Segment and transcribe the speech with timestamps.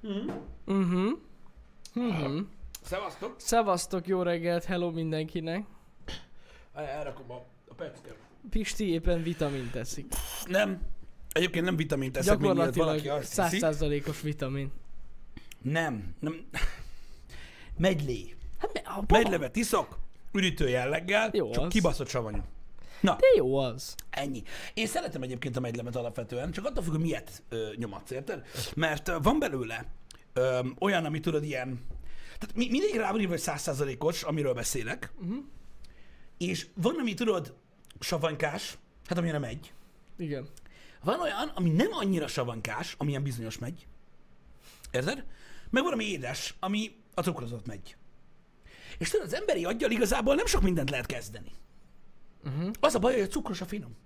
[0.00, 1.10] Mhm.
[1.94, 2.38] Mhm.
[2.82, 3.34] Szevasztok!
[3.38, 5.64] Szevasztok, jó reggelt, hello mindenkinek.
[6.74, 7.34] Elrakom a,
[7.68, 8.14] a peckem.
[8.50, 10.06] Pisti éppen vitamint teszik.
[10.46, 10.80] Nem.
[11.32, 13.58] Egyébként nem vitamint eszek, még miatt valaki Gyakorlatilag azt hiszi.
[14.02, 14.72] 100%-os vitamin.
[15.62, 16.46] Nem, nem.
[17.76, 18.34] Megylé.
[18.58, 19.98] Hát me, a Megylevet iszok,
[20.32, 21.72] üdítő jelleggel, Jó csak az.
[21.72, 22.42] kibaszott savanyú.
[23.00, 23.94] Na, De jó az.
[24.10, 24.42] ennyi.
[24.74, 28.46] Én szeretem egyébként a megylemet alapvetően, csak attól függ, hogy miért ö, nyomatsz, érted?
[28.76, 29.86] Mert ö, van belőle
[30.32, 31.80] ö, olyan, ami tudod ilyen...
[32.38, 35.36] Tehát mi, mindig rá van írva, hogy százszázalékos, amiről beszélek, Uh-huh.
[36.38, 37.54] és van, ami tudod,
[38.00, 39.72] savanykás, hát ami nem megy.
[40.18, 40.48] Igen.
[41.02, 43.86] Van olyan, ami nem annyira savankás, amilyen bizonyos megy.
[44.90, 45.24] Érted?
[45.70, 47.96] Meg van, ami édes, ami a cukrozott megy.
[48.98, 51.50] És tudod, az emberi aggyal igazából nem sok mindent lehet kezdeni.
[52.44, 52.70] Uh-huh.
[52.80, 53.96] Az a baj, hogy a cukros a finom.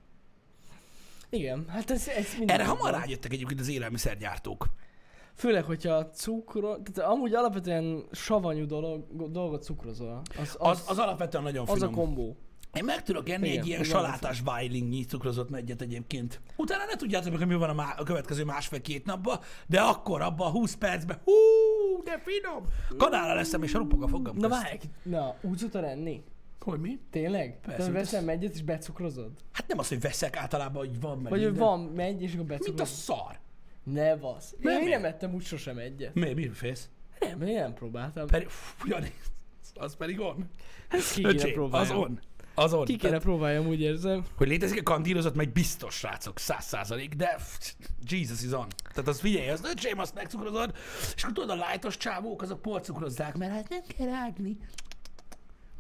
[1.31, 2.61] Igen, hát ez, ez minden.
[2.61, 4.67] Erre hamar rájöttek egyébként az élelmiszergyártók.
[5.35, 6.77] Főleg, hogyha a cukro...
[6.79, 10.23] Tehát amúgy alapvetően savanyú dolog, dolgot cukrozol.
[10.39, 11.93] Az, az, Az, az alapvetően nagyon az a finom.
[11.95, 12.37] kombó.
[12.73, 16.41] Én meg tudok enni Igen, egy ilyen salátás vájlingnyi cukrozott megyet egyébként.
[16.57, 20.47] Utána ne tudjátok hogy mi van a, má- a következő másfél-két napban, de akkor abban
[20.47, 21.33] a 20 percben, hú,
[22.05, 22.65] de finom!
[22.99, 24.37] Kanála leszem, és ropog a fogam.
[24.37, 26.23] Na várj, na, úgy tudod enni?
[26.63, 26.99] Hogy mi?
[27.11, 27.61] Tényleg?
[27.61, 29.31] Persze, Te veszem ez- egyet és becukrozod?
[29.53, 32.47] Hát nem az, hogy veszek általában, hogy van meg Vagy hogy van, megy és akkor
[32.47, 32.87] Mint a becukrozod?
[32.97, 33.39] szar.
[33.85, 34.55] Ne basz.
[34.61, 35.01] Nem, Én miért?
[35.03, 36.15] nem ettem úgy sosem egyet.
[36.15, 36.89] Mi, mi félsz?
[37.21, 38.27] Nem, én nem próbáltam.
[38.27, 39.13] Pedig, fú, Jani,
[39.75, 40.49] az pedig on.
[41.15, 42.21] Ki Öcsém, az on.
[42.55, 42.85] Az on.
[42.85, 44.25] Ki kéne Tehát, próbáljam, úgy érzem.
[44.37, 47.37] hogy létezik egy kandírozott, megy biztos, srácok, száz százalék, de
[48.09, 48.67] Jesus is on.
[48.93, 50.75] Tehát az figyelj, az öcsém, azt megcukrozod,
[51.15, 54.57] és akkor tudod, a lájtos csávók, azok porcukrozzák, mert hát nem kell rágni.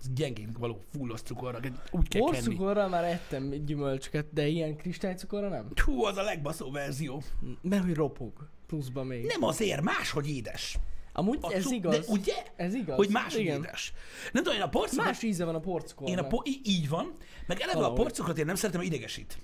[0.02, 2.32] Az gyengénk való fullos cukornak, úgy kell kenni.
[2.32, 5.68] Porcukorral már ettem gyümölcsöket, de ilyen kristálycukorra nem?
[5.84, 7.22] Hú, az a legbaszó verzió.
[7.60, 8.48] Mert hogy ropog.
[8.66, 9.24] Pluszban még.
[9.24, 10.78] Nem azért, máshogy édes.
[11.12, 11.98] Amúgy A ez cuk- igaz.
[12.06, 12.34] De ugye?
[12.56, 12.96] Ez igaz.
[12.96, 13.58] Hogy máshogy Igen.
[13.62, 13.92] édes.
[14.32, 15.04] Nem tudom, én a porcukor...
[15.04, 16.18] Más íze van a porcukornak.
[16.18, 18.00] Én a po- í- így van, meg eleve a Valahogy.
[18.00, 19.38] porcukrot én nem szeretem, hogy idegesít.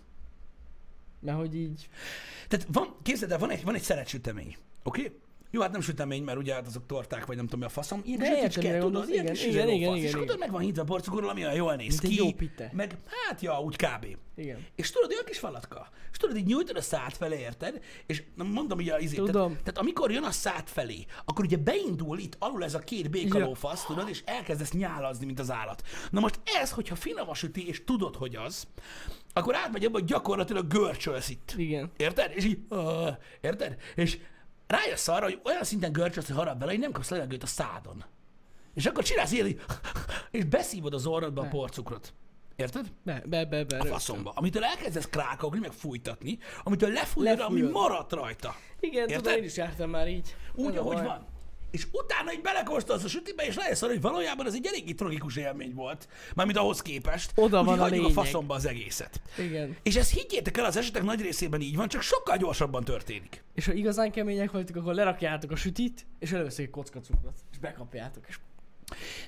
[1.20, 1.88] Mert hogy így...
[2.48, 5.00] Tehát van, képzeld el, van egy, van egy szeretsütemény, oké?
[5.04, 5.16] Okay?
[5.50, 8.00] Jó, hát nem sütemény, mert ugye hát azok torták, vagy nem tudom mi a faszom.
[8.04, 9.09] Ilyen De értem, mire tudod, gondolsz.
[9.09, 10.20] ilyen Igen, kis igen, igen, igen, És akkor igen.
[10.20, 12.16] tudod, meg van hintve a porcukorról, ami olyan jól néz Mint egy ki.
[12.16, 12.70] jó pite.
[12.72, 12.97] Meg,
[13.28, 14.06] hát ja, úgy kb.
[14.37, 14.66] Igen.
[14.75, 15.88] És tudod, olyan kis falatka.
[16.12, 17.82] És tudod, így nyújtod a szád felé, érted?
[18.06, 19.16] És na, mondom így a izét.
[19.19, 19.32] Tudom.
[19.48, 23.10] Tehát, tehát, amikor jön a szád felé, akkor ugye beindul itt alul ez a két
[23.10, 23.54] békaló Ja.
[23.54, 25.82] fasz, tudod, és elkezdesz nyálazni, mint az állat.
[26.10, 28.66] Na most ez, hogyha finom a süti, és tudod, hogy az,
[29.32, 31.54] akkor átmegy abba, hogy gyakorlatilag görcsölsz itt.
[31.56, 31.91] Igen.
[31.97, 32.32] Érted?
[32.34, 33.08] És így, uh,
[33.41, 33.76] érted?
[33.94, 34.19] És
[34.68, 38.04] rájössz arra, hogy olyan szinten görcsölsz, hogy harap vele, hogy nem kapsz levegőt a szádon.
[38.74, 39.60] És akkor csinálsz ilyen,
[40.30, 41.50] és beszívod az orrodba a Ne.
[41.50, 42.12] porcukrot.
[42.56, 42.86] Érted?
[43.02, 43.56] Be, be, be, be.
[43.56, 43.90] A rögtön.
[43.90, 44.32] faszomba.
[44.34, 48.54] Amitől elkezdesz krákogni, meg fújtatni, amitől lefújod, ami maradt rajta.
[48.80, 49.22] Igen, Érted?
[49.22, 50.36] tudom, én is jártam már így.
[50.54, 51.26] Úgy, a ahogy van.
[51.70, 55.36] És utána egy belekóstolsz a sütibe, és rájössz arra, hogy valójában ez egy eléggé tragikus
[55.36, 56.08] élmény volt.
[56.34, 57.32] Mármint ahhoz képest.
[57.34, 58.24] Oda van a hagyjuk a lényeg.
[58.24, 59.20] faszomba az egészet.
[59.38, 59.76] Igen.
[59.82, 63.44] És ezt higgyétek el, az esetek nagy részében így van, csak sokkal gyorsabban történik.
[63.54, 67.58] És ha igazán kemények vagytok, akkor lerakjátok a sütit, és előveszik egy kocka cukrot, és
[67.58, 68.24] bekapjátok.
[68.28, 68.38] És...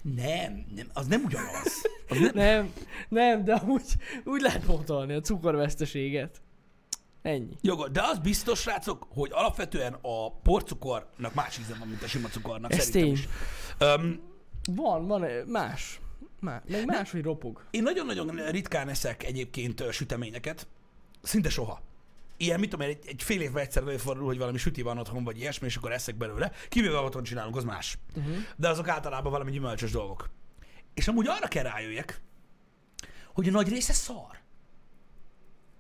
[0.03, 1.83] Nem, nem, az nem ugyanaz.
[2.09, 2.73] Az nem, Nem,
[3.09, 3.83] nem, de úgy,
[4.25, 6.41] úgy lehet pótolni a cukorveszteséget.
[7.23, 7.57] Ennyi.
[7.61, 12.29] Jogod, de az biztos, srácok, hogy alapvetően a porcukornak más íze van, mint a sima
[12.29, 12.73] cukornak.
[12.73, 13.13] Ez tény.
[13.13, 13.29] is.
[13.81, 14.29] Um,
[14.75, 16.01] Van, van más.
[16.41, 16.63] Más.
[16.69, 17.65] Meg más, hogy ropog.
[17.71, 20.67] Én nagyon-nagyon ritkán eszek egyébként süteményeket.
[21.23, 21.81] Szinte soha.
[22.37, 25.25] Ilyen, mit tudom, én, egy, egy fél évben egyszer előfordul, hogy valami süti van otthon,
[25.25, 26.53] vagy ilyesmi, és akkor eszek belőle.
[26.69, 27.99] Kivéve otthon csinálunk, az más.
[28.17, 28.37] Uh-huh.
[28.57, 30.31] De azok általában valami gyümölcsös dolgok.
[30.95, 32.21] És amúgy arra kell rájöjjek,
[33.35, 34.40] hogy a nagy része szar.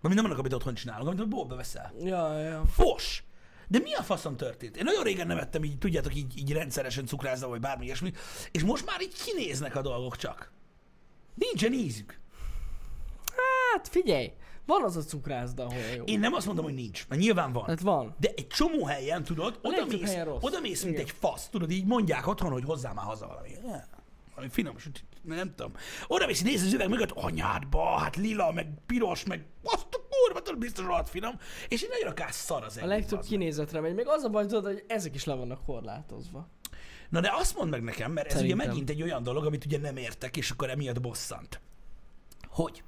[0.00, 1.92] Vagy nem annak, amit otthon csinálunk, amit a boltba veszel.
[2.02, 2.64] Ja, ja.
[2.66, 3.24] Fos!
[3.68, 4.76] De mi a faszom történt?
[4.76, 8.12] Én nagyon régen nem ettem így, tudjátok, így, így rendszeresen cukrázva, vagy bármi ilyesmi,
[8.50, 10.52] és most már így kinéznek a dolgok csak.
[11.34, 12.20] Nincsen ízük.
[13.72, 14.32] Hát figyelj,
[14.66, 16.04] van az a cukrászda, ahol jó.
[16.04, 17.64] Én nem azt mondom, hogy nincs, mert nyilván van.
[17.64, 18.14] Hát van.
[18.18, 22.26] De egy csomó helyen, tudod, oda mész, oda mész, mint egy fasz, tudod, így mondják
[22.26, 23.50] otthon, hogy hozzá már haza valami.
[24.40, 25.72] Valami finom, sütit, nem tudom.
[26.06, 30.42] Oda mész, nézd az üveg mögött, anyádba, hát lila, meg piros, meg azt a kurva,
[30.42, 31.38] tudod, biztos rohadt finom.
[31.68, 33.94] És így nagyon rakás szar az A legtöbb kinézetre megy.
[33.94, 36.48] Meg az a baj, tudod, hogy ezek is le vannak korlátozva.
[37.08, 38.58] Na de azt mondd meg nekem, mert ez Szerintem.
[38.58, 41.60] ugye megint egy olyan dolog, amit ugye nem értek, és akkor emiatt bosszant.
[42.48, 42.82] Hogy?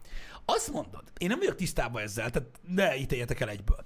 [0.44, 3.84] Azt mondod, én nem vagyok tisztában ezzel, tehát ne ítéljetek el egyből,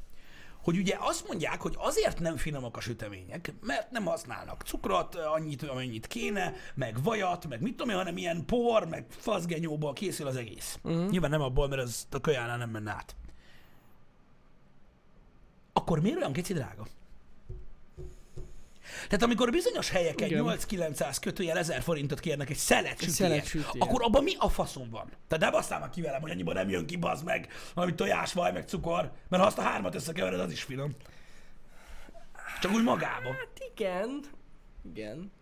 [0.67, 5.63] hogy ugye azt mondják, hogy azért nem finomak a sütemények, mert nem használnak cukrot, annyit,
[5.63, 10.37] amennyit kéne, meg vajat, meg mit tudom én, hanem ilyen por, meg faszgenyóból készül az
[10.37, 10.79] egész.
[10.83, 11.11] Uh-huh.
[11.11, 13.17] Nyilván nem abból, mert az a kajánál nem menne át.
[15.73, 16.87] Akkor miért olyan kicsi drága?
[19.05, 20.45] Tehát amikor bizonyos helyeken Igen.
[20.45, 23.87] 8-900 kötőjel 1000 forintot kérnek egy szelet szelet sütiért, sütiért.
[23.87, 25.11] akkor abban mi a faszom van?
[25.29, 28.53] Tehát ne basszál már ki velem, hogy annyiban nem jön ki, bazd meg, valami tojásvaj,
[28.53, 30.95] meg cukor, mert ha azt a hármat összekevered, az is finom.
[32.61, 33.29] Csak úgy magába.
[33.29, 34.21] Hát igen.
[34.93, 35.33] Igen.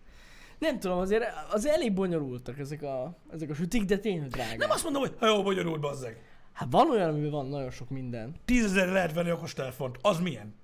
[0.59, 4.57] Nem tudom, azért az elég bonyolultak ezek a, ezek a sütik, de tényleg drágák.
[4.57, 6.17] Nem azt mondom, hogy ha jó, bonyolult, bazzeg.
[6.53, 8.35] Hát van olyan, amiben van nagyon sok minden.
[8.45, 9.97] 10 ezer lehet venni okostelefont.
[10.01, 10.55] Az milyen?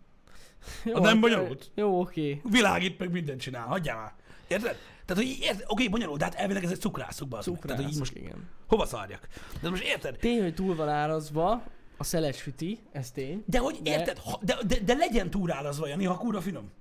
[0.83, 1.71] Jó, nem hát, bonyolult?
[1.75, 2.41] Jó, oké.
[2.49, 3.67] Világít, meg mindent csinál.
[3.67, 4.13] Hagyjál már.
[4.47, 4.77] Érted?
[5.05, 7.59] Tehát, hogy érted, oké, bonyolult, de hát elvileg ezek cukrászok, bazd meg.
[7.59, 8.47] Tehát, hogy így Cukrászok, most igen.
[8.67, 9.27] hova szarjak?
[9.61, 10.17] De most érted?
[10.17, 11.63] Tény, hogy túl van árazva
[11.97, 13.43] a szelet süti, ez tény.
[13.45, 14.17] De hogy De- érted?
[14.17, 16.71] Ha, de, de, de legyen túrálazva, Jani, ha kurva finom.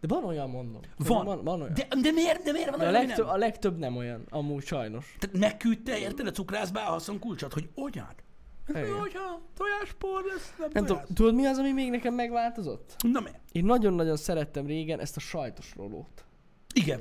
[0.00, 0.80] De van olyan, mondom.
[0.96, 1.24] Van.
[1.24, 1.74] Van, van olyan.
[1.74, 3.34] De, de, miért, de miért van De a, olyan, ami legtöbb, nem?
[3.34, 5.16] a legtöbb nem olyan, amúgy sajnos.
[5.18, 8.14] Tehát megküldte, érted a cukrászba a haszonkulcsot, hogy anyád.
[8.68, 8.98] Igen.
[8.98, 11.04] Hogyha tojáspor lesz, nem, Nem tojás.
[11.14, 12.96] tudod mi az, ami még nekem megváltozott?
[13.12, 13.38] Na miért?
[13.52, 16.24] Én nagyon-nagyon szerettem régen ezt a sajtos rolót.
[16.74, 17.00] Igen,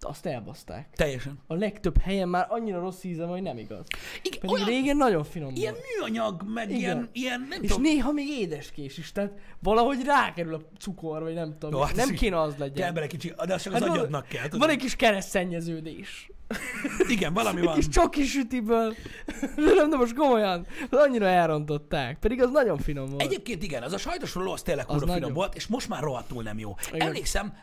[0.00, 0.88] De azt elbaszták.
[0.94, 1.38] teljesen.
[1.46, 3.86] A legtöbb helyen már annyira rossz íze hogy nem igaz.
[4.22, 5.84] Igen, Pedig olyan, régen nagyon finom ilyen volt.
[5.98, 6.80] műanyag, meg Igen.
[6.80, 7.82] ilyen, ilyen, nem És tudom.
[7.82, 11.80] néha még édeskés is, tehát valahogy rákerül a cukor, vagy nem tudom.
[11.80, 12.94] Jó, hát nem kéne az Kell legyen.
[12.94, 14.42] bele kicsi, de az csak Hát az agyadnak kell.
[14.42, 14.60] tudod?
[14.60, 16.30] Van egy kis keresztszennyeződés.
[17.08, 17.74] Igen, valami van.
[17.74, 18.94] kis csoki sütiből.
[19.56, 20.66] De nem, de most komolyan.
[20.90, 22.18] Az annyira elrontották.
[22.18, 23.22] Pedig az nagyon finom volt.
[23.22, 25.34] Egyébként igen, az a sajtos roló az tényleg kurva finom nagyon.
[25.34, 26.74] volt, és most már rohadtul nem jó.
[26.92, 27.06] Igen.
[27.06, 27.54] Emlékszem,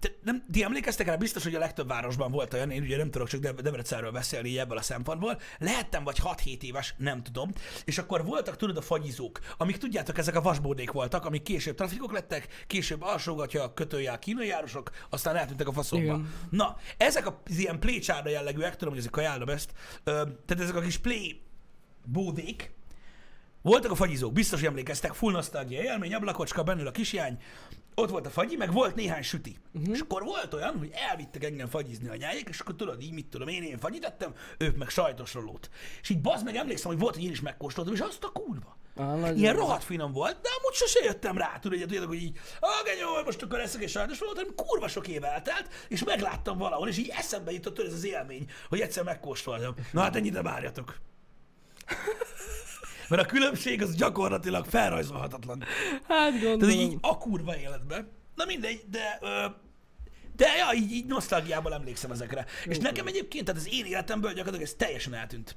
[0.00, 3.10] te, nem, ti emlékeztek rá, biztos, hogy a legtöbb városban volt olyan, én ugye nem
[3.10, 7.50] tudok csak Deb- Debrecenről beszélni ebből a szempontból, lehettem vagy 6-7 éves, nem tudom,
[7.84, 12.12] és akkor voltak, tudod, a fagyizók, amik tudjátok, ezek a vasbódék voltak, amik később trafikok
[12.12, 16.04] lettek, később alsógatja, kötőjel kínai járosok, aztán eltűntek a faszomba.
[16.04, 16.32] Igen.
[16.50, 19.72] Na, ezek a, az ilyen plécsárda jellegűek, tudom, hogy ezek ajánlom ezt,
[20.04, 20.12] ö,
[20.46, 21.40] tehát ezek a kis play
[22.04, 22.72] bódék,
[23.62, 27.38] voltak a fagyizók, biztos, hogy emlékeztek, full nosztalgia élmény, ablakocska, bennül a kisjány,
[27.94, 29.56] ott volt a fagyi, meg volt néhány süti.
[29.72, 29.94] Uh-huh.
[29.94, 33.26] És akkor volt olyan, hogy elvittek engem fagyizni a nyájék, és akkor tudod, így mit
[33.26, 35.70] tudom, én, én fagyit ettem, ők meg sajtos rolót.
[36.02, 38.76] És így bazd meg emlékszem, hogy volt, hogy én is megkóstoltam, és azt a kurva.
[38.94, 42.38] Nagyon Ilyen rohadt finom volt, de amúgy sose jöttem rá, tudod, hogy- tudjátok, hogy így,
[42.60, 46.58] ah, genyó, most akkor eszek egy sajtos rolót, hanem kurva sok év eltelt, és megláttam
[46.58, 49.74] valahol, és így eszembe jutott ez az élmény, hogy egyszer megkóstoltam.
[49.92, 50.96] Na hát ennyit várjatok.
[53.08, 55.64] Mert a különbség az gyakorlatilag felrajzolhatatlan.
[56.08, 56.78] Hát Tehát gondolom.
[56.78, 58.06] így a kurva életbe.
[58.34, 59.18] Na mindegy, de...
[59.20, 59.44] Ö,
[60.36, 62.46] de ja, így, így nosztalgiából emlékszem ezekre.
[62.64, 65.56] És nekem egyébként, tehát az én életemből gyakorlatilag ez teljesen eltűnt.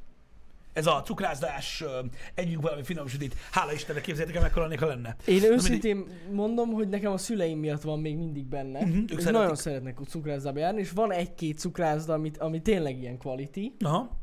[0.73, 1.99] Ez a cukrázdás, ö,
[2.33, 3.35] együnk valami finom sütit.
[3.51, 5.15] Hála Istennek, képzeljétek el, mekkora ha lenne.
[5.25, 8.79] Én Na őszintén mondom, hogy nekem a szüleim miatt van még mindig benne.
[8.79, 9.31] Mhm, ők ők szeretik.
[9.31, 14.19] nagyon szeretnek cukrászdába járni, és van egy-két cukrászda, amit, ami tényleg ilyen quality, Aha.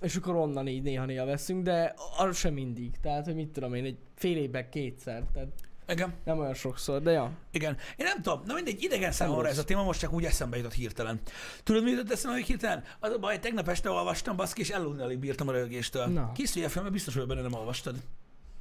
[0.00, 2.90] és akkor onnan így néha-néha veszünk, de az sem mindig.
[3.02, 5.48] Tehát, hogy mit tudom én, egy fél évben kétszer, tehát
[5.90, 6.14] Igen.
[6.24, 7.32] nem olyan sokszor, de ja.
[7.50, 7.76] Igen.
[7.96, 10.72] Én nem tudom, na mindegy, idegen számomra ez a téma most csak úgy eszembe jutott
[10.72, 11.20] hirtelen.
[11.62, 12.84] Tudod, mi jutott eszembe hogy hirtelen?
[13.00, 16.06] Az a baj, tegnap este olvastam, baszki, és eludni alig bírtam a rögéstől.
[16.06, 16.32] Na.
[16.32, 17.96] Készülj fel, mert biztos, hogy benne nem olvastad.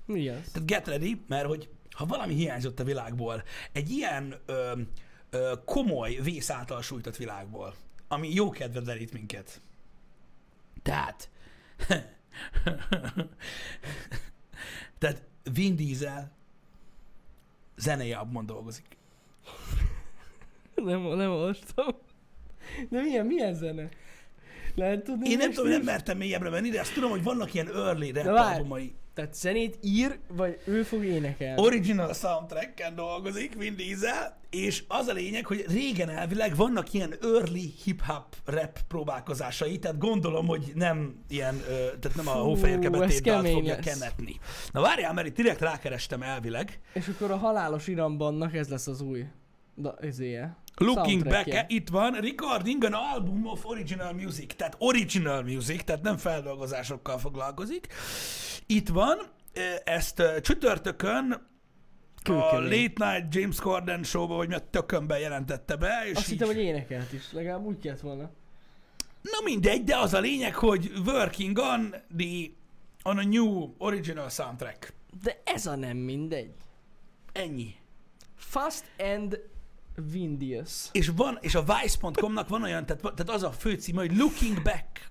[0.06, 0.52] Mi az?
[0.52, 4.72] Tehát get ready, mert hogy ha valami hiányzott a világból, egy ilyen ö,
[5.30, 7.76] ö, komoly vész által sújtott világból,
[8.08, 9.62] ami jó kedve derít minket.
[10.82, 11.30] Tehát,
[15.00, 15.22] tehát
[15.54, 16.38] Vin Diesel
[17.80, 18.86] zenei albumon dolgozik.
[20.76, 21.96] Nem, nem olvastam.
[22.90, 23.90] De milyen, milyen zene?
[24.76, 25.30] Lehet tudni?
[25.30, 28.38] Én nem tudom, nem mertem mélyebbre menni, de azt tudom, hogy vannak ilyen early rap
[28.38, 28.94] albumai.
[29.20, 31.62] Tehát zenét ír, vagy ő fog énekelni?
[31.62, 37.74] Original soundtracken dolgozik Vin Diesel, és az a lényeg, hogy régen elvileg vannak ilyen early
[37.84, 41.62] hip-hop rap próbálkozásai, tehát gondolom, hogy nem ilyen,
[42.00, 43.86] tehát nem a Fú, hófehér ez betét dalt kemény fogja lesz.
[43.86, 44.40] kenetni.
[44.72, 46.80] Na várjál, mert itt direkt rákerestem elvileg.
[46.94, 49.26] És akkor a halálos irambannak ez lesz az új
[49.76, 50.58] da, izéje.
[50.80, 56.18] Looking back, itt van, recording an album of original music, tehát original music, tehát nem
[56.18, 57.88] feldolgozásokkal foglalkozik.
[58.66, 59.18] Itt van,
[59.84, 62.92] ezt csütörtökön a Kőkemény.
[62.94, 66.48] Late Night James Corden show vagy mi a tökönben jelentette be, és Azt így, hittem,
[66.48, 67.32] hogy énekelt is.
[67.32, 68.30] Legalább úgy kellett volna.
[69.22, 72.50] na mindegy, de az a lényeg, hogy working on the
[73.04, 74.94] on a new original soundtrack.
[75.24, 76.52] De ez a nem mindegy.
[77.32, 77.76] Ennyi.
[78.36, 79.40] Fast and
[80.14, 80.90] Windious.
[80.92, 85.10] És van, és a Vice.com-nak van olyan, tehát, tehát az a főcíme, hogy Looking Back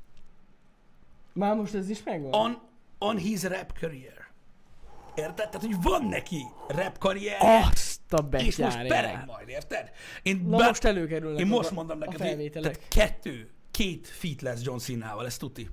[1.33, 2.33] Már most ez is megvan?
[2.33, 2.59] on,
[2.99, 4.26] on his rap career.
[5.14, 5.35] Érted?
[5.50, 8.88] Tehát, hogy van neki rap karrier, Azt a és most betyárját.
[8.88, 9.90] pereg majd, érted?
[10.23, 14.07] Én, Na be- most előkerülnek én most a- mondom a neked, hogy tehát kettő, két
[14.09, 15.71] feat lesz John Cena-val, ez tuti.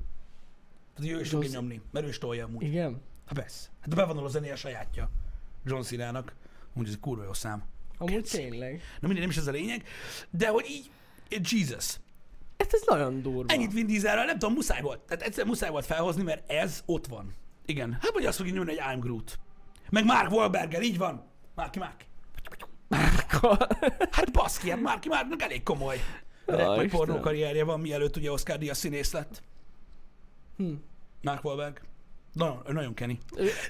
[0.96, 2.64] Tehát ő is fogja John- nyomni, mert ő is tolja amúgy.
[2.64, 3.02] Igen?
[3.26, 3.70] Hát persze.
[3.82, 5.10] Hát bevonul a zené a sajátja
[5.66, 6.34] John Cena-nak.
[6.74, 7.64] Úgy ez kurva jó szám.
[7.98, 8.82] Amúgy tényleg.
[9.00, 9.84] Na mindegy, nem is ez a lényeg,
[10.30, 10.90] de hogy így,
[11.52, 12.00] Jesus.
[12.58, 13.54] Hát ez nagyon durva.
[13.54, 15.00] Ennyit Vin Dieselről, nem tudom, muszáj volt.
[15.00, 17.34] Tehát egyszer muszáj volt felhozni, mert ez ott van.
[17.66, 17.98] Igen.
[18.02, 19.40] Hát vagy azt fogja nyomni, hogy I'm Groot.
[19.90, 21.24] Meg Mark Wahlberger, így van.
[21.56, 22.06] Márki, Márki.
[24.12, 26.00] Hát baszki, hát Márki Márknak elég komoly
[26.46, 26.90] meg Istenem.
[26.90, 29.44] pornó karrierje van, mielőtt ugye Oscar díjas színész lett.
[30.58, 30.74] Hm.
[31.22, 31.82] Mark Wahlberg.
[32.36, 33.18] Nagyon, nagyon keni.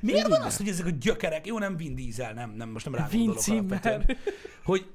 [0.02, 2.96] Miért van az, hogy ezek a gyökerek, jó nem Vin Diesel, nem, nem most nem
[2.96, 4.18] rá Vin alapvetően,
[4.64, 4.88] hogy,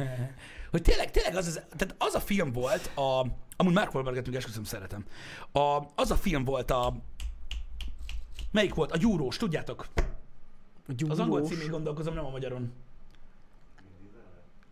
[0.70, 4.34] hogy tényleg, tényleg az, az, tehát az a film volt, a, amúgy Mark Wahlberget még
[4.34, 5.04] esküszöm szeretem,
[5.52, 6.96] a, az a film volt a,
[8.50, 8.92] melyik volt?
[8.92, 9.86] A gyúrós, tudjátok?
[11.08, 11.48] Az angol Gyúrós.
[11.48, 12.72] címén gondolkozom, nem a magyaron.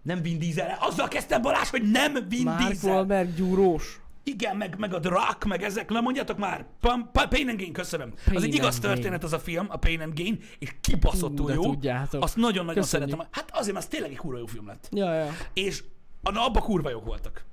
[0.03, 2.91] Nem Vin Diesel, azzal kezdtem Balázs, hogy nem Vin Mark Diesel.
[2.91, 4.01] Wahlberg gyúrós.
[4.29, 7.59] Igen, meg, meg a The Rock, meg ezek, na mondjátok már, Pam, pa, Pain and
[7.59, 8.15] Gain, köszönöm.
[8.25, 11.63] Pain az egy igaz történet az a film, a Pain and Gain, és kibaszottul jó.
[11.63, 12.23] tudjátok.
[12.23, 13.11] Azt nagyon-nagyon Köszönjük.
[13.11, 13.31] szeretem.
[13.33, 14.89] Hát azért, az tényleg egy kurva jó film lett.
[14.93, 15.33] Ja, ja.
[15.53, 15.85] És
[16.23, 17.45] na, abba kurva jók voltak.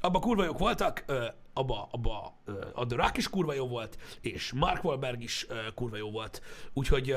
[0.00, 1.04] Abba kurva jók voltak,
[1.52, 2.40] abba, abba
[2.74, 6.42] a The Rock is kurva jó volt, és Mark Wahlberg is kurva jó volt.
[6.72, 7.16] Úgyhogy,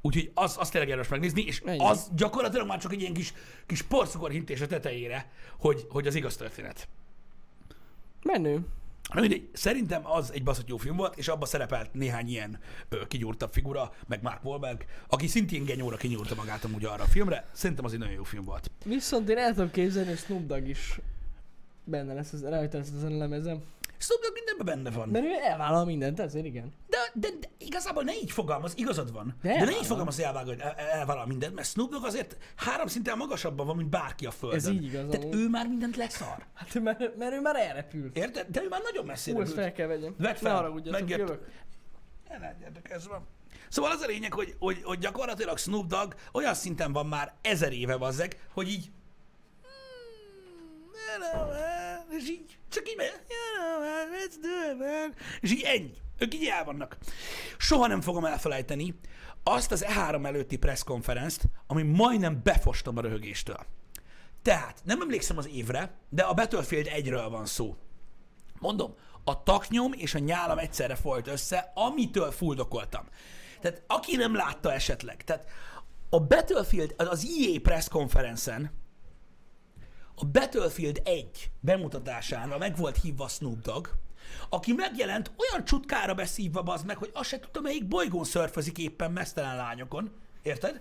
[0.00, 1.78] úgyhogy az, az tényleg érdemes megnézni, és Ennyi.
[1.78, 3.32] az gyakorlatilag már csak egy ilyen kis,
[3.66, 6.88] kis porcukor hintés a tetejére, hogy, hogy az igaz történet.
[8.22, 8.60] Menő.
[9.12, 13.06] Na mindegy, szerintem az egy baszott jó film volt, és abban szerepelt néhány ilyen ö,
[13.06, 17.48] kigyúrtabb figura, meg Mark Wahlberg, aki szintén genyóra kinyúrta magát amúgy arra a filmre.
[17.52, 18.70] Szerintem az egy nagyon jó film volt.
[18.84, 20.98] Viszont én el tudom képzelni, hogy Snoop Dogg is
[21.84, 23.62] benne lesz, az, rajta lesz ezen a lemezem.
[24.02, 25.08] Snoop Dogg mindenben benne van.
[25.08, 26.72] Mert ő elvállal mindent, ezért igen.
[26.88, 29.36] De, de, de igazából ne így fogalmaz, igazad van.
[29.42, 29.80] De De, ne elvállal.
[29.80, 33.66] így fogalmaz, hogy elvágod, el, el- elvállal mindent, mert Snoop Dogg azért három szinten magasabban
[33.66, 34.58] van, mint bárki a földön.
[34.58, 36.46] Ez így igaz, Tehát ő már mindent leszar.
[36.54, 38.16] Hát mert, mert ő már elrepült.
[38.16, 38.46] Érted?
[38.48, 40.14] De ő már nagyon messzire Hú, ezt fel kell vegyem.
[40.18, 41.48] Vedd fel, Ne haragudjatok, jövök.
[42.40, 43.26] Legyetek, ez van.
[43.68, 47.72] Szóval az a lényeg, hogy, hogy, hogy gyakorlatilag Snoop Dogg olyan szinten van már ezer
[47.72, 48.90] éve vazzeg, hogy így
[49.62, 53.08] "Hmm, you know, man," és így, csak így you
[53.56, 55.14] know, man, let's do it, man.
[55.40, 55.94] És így ennyi.
[56.18, 56.96] Ők így el vannak.
[57.58, 58.94] Soha nem fogom elfelejteni
[59.42, 63.66] azt az E3 előtti presszkonferenzt, ami majdnem befostam a röhögéstől.
[64.42, 67.76] Tehát, nem emlékszem az évre, de a Battlefield 1-ről van szó.
[68.58, 73.04] Mondom, a taknyom és a nyálam egyszerre folyt össze, amitől fuldokoltam.
[73.60, 75.48] Tehát aki nem látta esetleg, tehát
[76.10, 78.72] a Battlefield, az EA press conference
[80.14, 83.88] a Battlefield 1 bemutatására meg volt hívva Snoop Dogg,
[84.48, 89.12] aki megjelent olyan csutkára beszívva az meg, hogy azt se tudta, melyik bolygón szörfözik éppen
[89.12, 90.10] mesztelen lányokon.
[90.42, 90.80] Érted?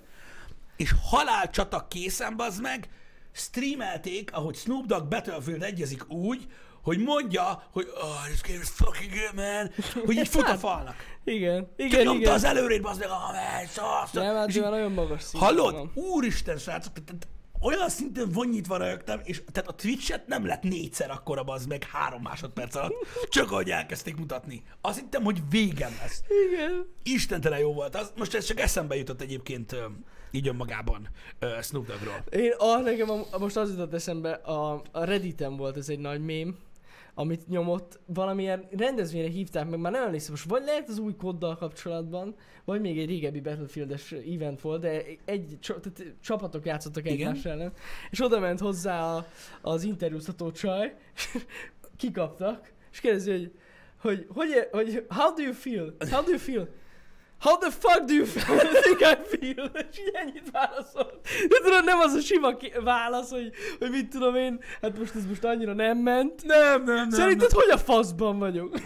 [0.76, 2.90] És halálcsata készen bazd meg,
[3.32, 6.48] streamelték, ahogy Snoop Dogg Battlefield egyezik úgy,
[6.84, 9.72] hogy mondja, hogy oh, this game is fucking good, man,
[10.06, 10.96] hogy így fut a falnak.
[11.24, 12.34] Igen, igen, nyomta igen.
[12.34, 15.74] az előrét, bazd meg, ah, man, szasz, Nem, hát és így- nagyon magas szinten Hallod?
[15.74, 15.92] van.
[15.94, 16.94] Úristen, srácok,
[17.62, 22.22] olyan szinten vonnyitva rögtem, és tehát a Twitch-et nem lett négyszer akkora az meg három
[22.22, 22.94] másodperc alatt,
[23.30, 24.64] csak ahogy elkezdték mutatni.
[24.82, 26.24] Azt hittem, hogy végem lesz.
[26.52, 26.88] Igen.
[27.04, 27.96] Istentelen jó volt.
[27.96, 29.76] Az, most ez csak eszembe jutott egyébként
[30.32, 32.24] így önmagában ö, Snoop Doggról.
[32.30, 36.22] Én, ah, nekem a, most az jutott eszembe, a, a Redditen volt ez egy nagy
[36.22, 36.58] mém,
[37.22, 41.56] amit nyomott, valamilyen rendezvényre hívták meg, már nem emlékszem, most vagy lehet az új koddal
[41.56, 42.36] kapcsolatban,
[42.66, 47.74] vagy még egy régebbi Battlefield-es event volt, de egy tehát csapatok játszottak egymás ellen,
[48.10, 49.26] és oda ment hozzá a,
[49.62, 50.96] az interjúztató csaj,
[51.98, 53.52] kikaptak, és kérdezi, hogy
[54.02, 55.96] hogy, hogy, hogy, how do you feel?
[56.10, 56.68] How do you feel?
[57.42, 58.26] How the fuck do you
[58.84, 59.72] think I feel?
[59.90, 61.28] És így ennyit válaszolt.
[61.50, 65.16] De tudod, nem az a sima ki- válasz, hogy, hogy mit tudom én, hát most
[65.16, 66.44] ez most annyira nem ment.
[66.44, 67.10] Nem, nem, nem.
[67.10, 68.80] Szerinted hogy a faszban vagyok?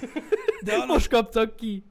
[0.62, 1.84] De, alap, Most kaptak ki.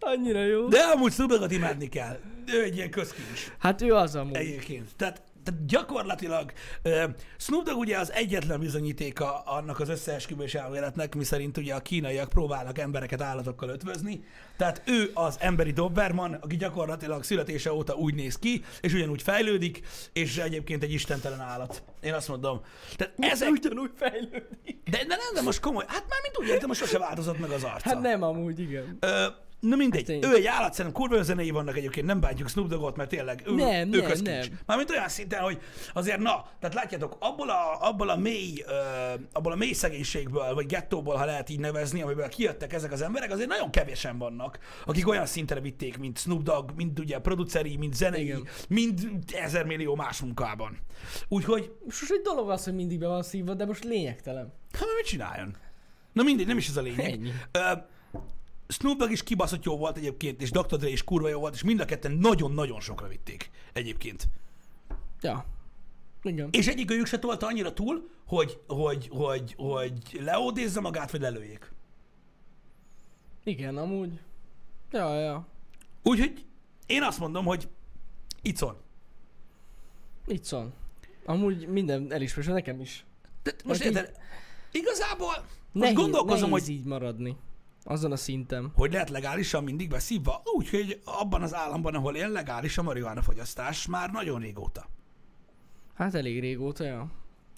[0.00, 0.68] Annyira jó.
[0.68, 2.18] de amúgy Doggot imádni kell.
[2.52, 3.52] Ő egy ilyen közkincs.
[3.58, 4.34] Hát ő az amúgy.
[4.36, 4.88] Egyébként.
[4.96, 6.52] Tehát, tehát gyakorlatilag
[6.84, 7.04] uh,
[7.36, 12.78] Snoop Dogg ugye az egyetlen bizonyítéka annak az összeesküvés elméletnek, miszerint ugye a kínaiak próbálnak
[12.78, 14.24] embereket állatokkal ötvözni.
[14.56, 19.80] Tehát ő az emberi Doberman, aki gyakorlatilag születése óta úgy néz ki, és ugyanúgy fejlődik,
[20.12, 21.82] és egyébként egy istentelen állat.
[22.00, 22.60] Én azt mondom.
[22.96, 23.50] Tehát Ez ezek...
[23.50, 24.80] ugyanúgy fejlődik.
[24.84, 25.84] De, de nem, de most komoly.
[25.86, 27.88] Hát már mint úgy értem, most sose változott meg az arca.
[27.88, 28.96] Hát nem amúgy, igen.
[29.00, 29.26] Ö,
[29.68, 32.68] na mindegy, Hát ő egy állat, szerintem kurva jó zenei vannak egyébként, nem bántjuk Snoop
[32.68, 34.48] Doggot, mert tényleg ő, Nem, ő nem, közkincs.
[34.48, 34.58] nem.
[34.66, 35.60] Mármint olyan szinten, hogy
[35.94, 38.72] azért na, tehát látjátok, abból a, abból a mély, ö,
[39.32, 43.30] abból a mély szegénységből, vagy gettóból, ha lehet így nevezni, amiből kijöttek ezek az emberek,
[43.30, 47.94] azért nagyon kevesen vannak, akik olyan szintre vitték, mint Snoop Dogg, mint ugye produceri, mint
[47.94, 48.46] zenei, Igen.
[48.68, 49.00] mint
[49.32, 50.78] ezer millió más munkában.
[51.28, 54.52] Úgyhogy, Most egy dolog az, hogy mindig be van szívva, de most lényegtelen.
[54.72, 55.56] hát mit csináljon?
[56.12, 57.10] Na mindegy, nem is ez a lényeg.
[57.12, 57.30] Ennyi.
[57.52, 57.58] Ö,
[58.72, 60.76] Snoop Dogg is kibaszott jó volt egyébként, és Dr.
[60.76, 64.28] Dre is kurva jó volt, és mind a ketten nagyon-nagyon sokra vitték egyébként.
[65.20, 65.44] Ja.
[66.22, 66.48] Igen.
[66.52, 71.72] És egyik őjük se tolta annyira túl, hogy, hogy, hogy, hogy leódézza magát, vagy lelőjék.
[73.44, 74.20] Igen, amúgy.
[74.90, 75.46] Ja, ja.
[76.02, 76.44] Úgyhogy
[76.86, 77.68] én azt mondom, hogy
[78.42, 78.76] icon.
[80.50, 80.72] Van.
[81.24, 83.04] Amúgy minden elismerés, nekem is.
[83.42, 84.16] De most érted,
[84.70, 85.34] igazából
[85.72, 87.36] most Nehéz, gondolkozom, nehéz hogy így maradni.
[87.84, 88.72] Azon a szinten.
[88.74, 90.42] hogy lehet legálisan mindig beszívva?
[90.44, 94.86] Úgy, hogy abban az államban, ahol él, legális a marihuána fogyasztás már nagyon régóta.
[95.94, 97.10] Hát elég régóta, ja.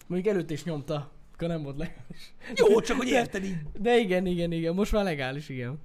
[0.06, 2.34] Mondjuk előtt is nyomta, akkor nem volt legális.
[2.54, 3.56] Jó, csak hogy érted így.
[3.72, 5.80] De igen, igen, igen, most már legális, igen.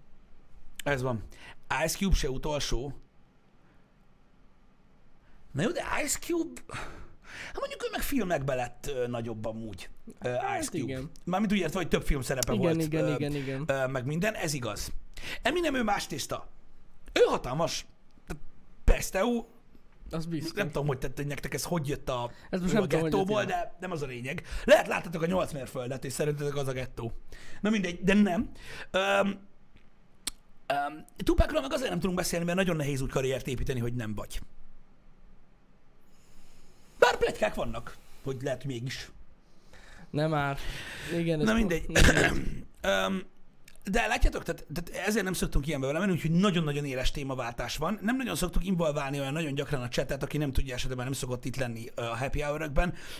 [0.84, 1.24] Ez van.
[1.86, 2.94] Ice Cube se utolsó.
[5.52, 6.62] Na jó, de Ice Cube...
[7.46, 9.90] Hát mondjuk ő meg filmekbe lett ö, nagyobb amúgy.
[10.22, 10.78] Ö, Ice Hát Cube.
[10.78, 11.10] igen.
[11.24, 12.82] Mármint úgy értve, hogy több film szerepe Igen, volt.
[12.86, 13.64] igen, ö, igen, igen.
[13.68, 14.92] ö, meg minden, ez igaz.
[15.42, 16.48] Eminem ő más tészta.
[17.14, 17.86] Ő hatalmas.
[18.84, 19.46] Pesteu,
[20.10, 20.54] Az biztos.
[20.54, 23.02] nem tudom, hogy, tehát, hogy nektek ez hogy jött a, Ez most a nem tudom,
[23.02, 24.44] hogy gettóból, de nem az a lényeg.
[24.64, 27.12] Lehet láttatok a nyolc mérföldet, és szerintetek az a gettó.
[27.62, 28.50] Na mindegy, de nem.
[28.94, 33.94] Um, um, Tupacról meg azért nem tudunk beszélni, mert nagyon nehéz úgy karriert építeni, hogy
[33.94, 34.42] nem vagy.
[37.30, 39.10] Bár pletykák vannak, hogy lehet mégis.
[40.10, 40.58] Nem már.
[41.18, 41.88] Igen, Na mindegy.
[41.88, 42.04] Nem,
[43.08, 43.22] Um,
[43.84, 48.00] de látjátok, tehát, tehát ezért nem szoktunk ilyenbe vele menni, úgyhogy nagyon-nagyon éles témaváltás van.
[48.02, 51.46] Nem nagyon szoktuk involválni olyan nagyon gyakran a chatet, aki nem tudja esetben nem szokott
[51.46, 52.72] itt lenni a happy hour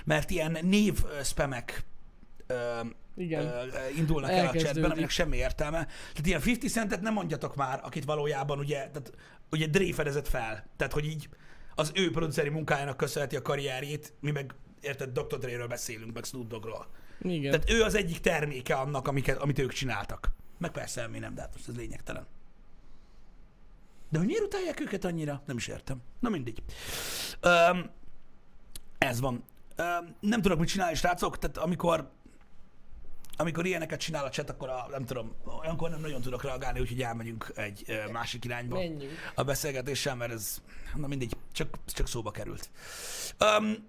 [0.06, 1.84] mert ilyen név spamek
[2.48, 2.80] ö,
[3.16, 3.46] igen.
[3.46, 5.86] ö, ö, indulnak el a chatben, aminek semmi értelme.
[5.86, 9.12] Tehát ilyen 50 centet nem mondjatok már, akit valójában ugye, tehát,
[9.52, 10.66] ugye Dre fedezett fel.
[10.78, 11.30] Tehát, hogy így
[11.76, 15.38] az ő produceri munkájának köszönheti a karrierjét, mi meg érted, Dr.
[15.38, 16.88] Dre-ről beszélünk, meg Snoop Dogg-ról.
[17.22, 17.52] igen.
[17.52, 20.32] Tehát ő az egyik terméke annak, amiket, amit ők csináltak.
[20.58, 22.28] Meg persze mi nem, de hát most ez lényegtelen.
[24.10, 25.42] De hogy miért utálják őket annyira?
[25.46, 26.02] Nem is értem.
[26.20, 26.64] Na mindegy.
[27.44, 27.90] Um,
[28.98, 29.44] ez van.
[29.78, 32.12] Um, nem tudok mit csinálni, srácok, tehát amikor
[33.40, 37.02] amikor ilyeneket csinál a chat, akkor a, nem tudom, olyankor nem nagyon tudok reagálni, úgyhogy
[37.02, 39.12] elmegyünk egy ö, másik irányba Menjünk.
[39.36, 40.62] a beszélgetéssel, mert ez,
[40.96, 42.70] na mindegy, csak, csak szóba került.
[43.60, 43.88] Um,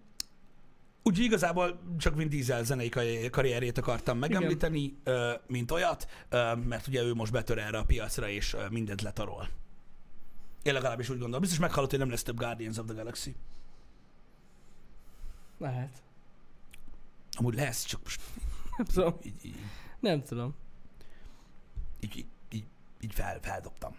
[1.03, 6.09] úgyhogy igazából csak Vin Diesel zenei karri- karrierjét akartam megemlíteni, ö, mint olyat,
[6.65, 9.49] mert ugye ő most betör erre a piacra, és mindent letarol.
[10.63, 11.41] Én legalábbis úgy gondolom.
[11.41, 13.35] Biztos meghallott, hogy nem lesz több Guardians of the Galaxy.
[15.59, 16.03] Lehet.
[17.33, 18.21] Amúgy lesz, csak most
[18.81, 19.16] Nem tudom.
[19.23, 19.57] így, így,
[20.01, 20.55] Nem tudom.
[22.01, 22.64] így, így, így,
[23.01, 23.95] így fel, feldobtam.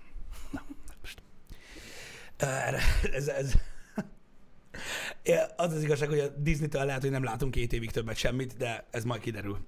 [0.52, 0.63] Na,
[1.02, 1.22] most.
[3.12, 3.54] Ez, ez,
[5.56, 8.88] az az igazság, hogy a Disney-től lehet, hogy nem látunk két évig többet semmit, de
[8.91, 9.60] ez majd kiderül.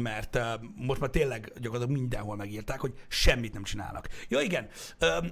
[0.00, 0.42] Mert uh,
[0.76, 4.08] most már tényleg gyakorlatilag mindenhol megírták, hogy semmit nem csinálnak.
[4.28, 4.68] Ja igen,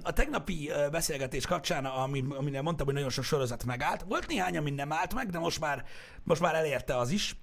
[0.03, 4.71] a tegnapi beszélgetés kapcsán, ami, aminél mondtam, hogy nagyon sok sorozat megállt, volt néhány, ami
[4.71, 5.85] nem állt meg, de most már,
[6.23, 7.35] most már elérte az is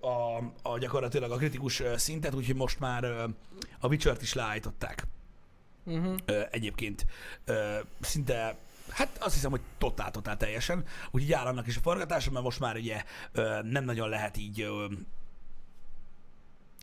[0.00, 3.04] a, a gyakorlatilag a kritikus szintet, úgyhogy most már
[3.80, 5.06] a Witcher-t is leállították
[5.88, 6.16] Uh-huh.
[6.50, 7.06] egyébként.
[8.00, 8.56] Szinte,
[8.90, 10.84] hát azt hiszem, hogy totál-totál teljesen.
[11.10, 13.04] Úgyhogy áll annak is a forgatása, mert most már ugye
[13.62, 14.68] nem nagyon lehet így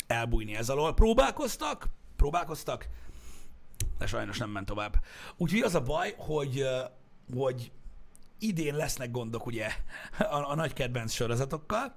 [0.08, 0.94] elbújni ez alól.
[0.94, 2.88] Próbálkoztak, próbálkoztak,
[3.98, 4.96] de sajnos nem ment tovább.
[5.38, 6.68] Úgyhogy az a baj, hogy,
[7.36, 7.72] hogy
[8.40, 9.68] idén lesznek gondok ugye
[10.20, 11.96] a, a nagy kedvenc sorozatokkal.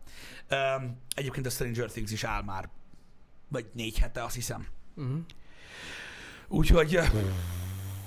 [0.51, 2.68] Um, egyébként a Stranger Things is áll már,
[3.48, 4.66] vagy négy hete, azt hiszem.
[4.96, 5.18] Uh-huh.
[6.48, 6.98] Úgyhogy,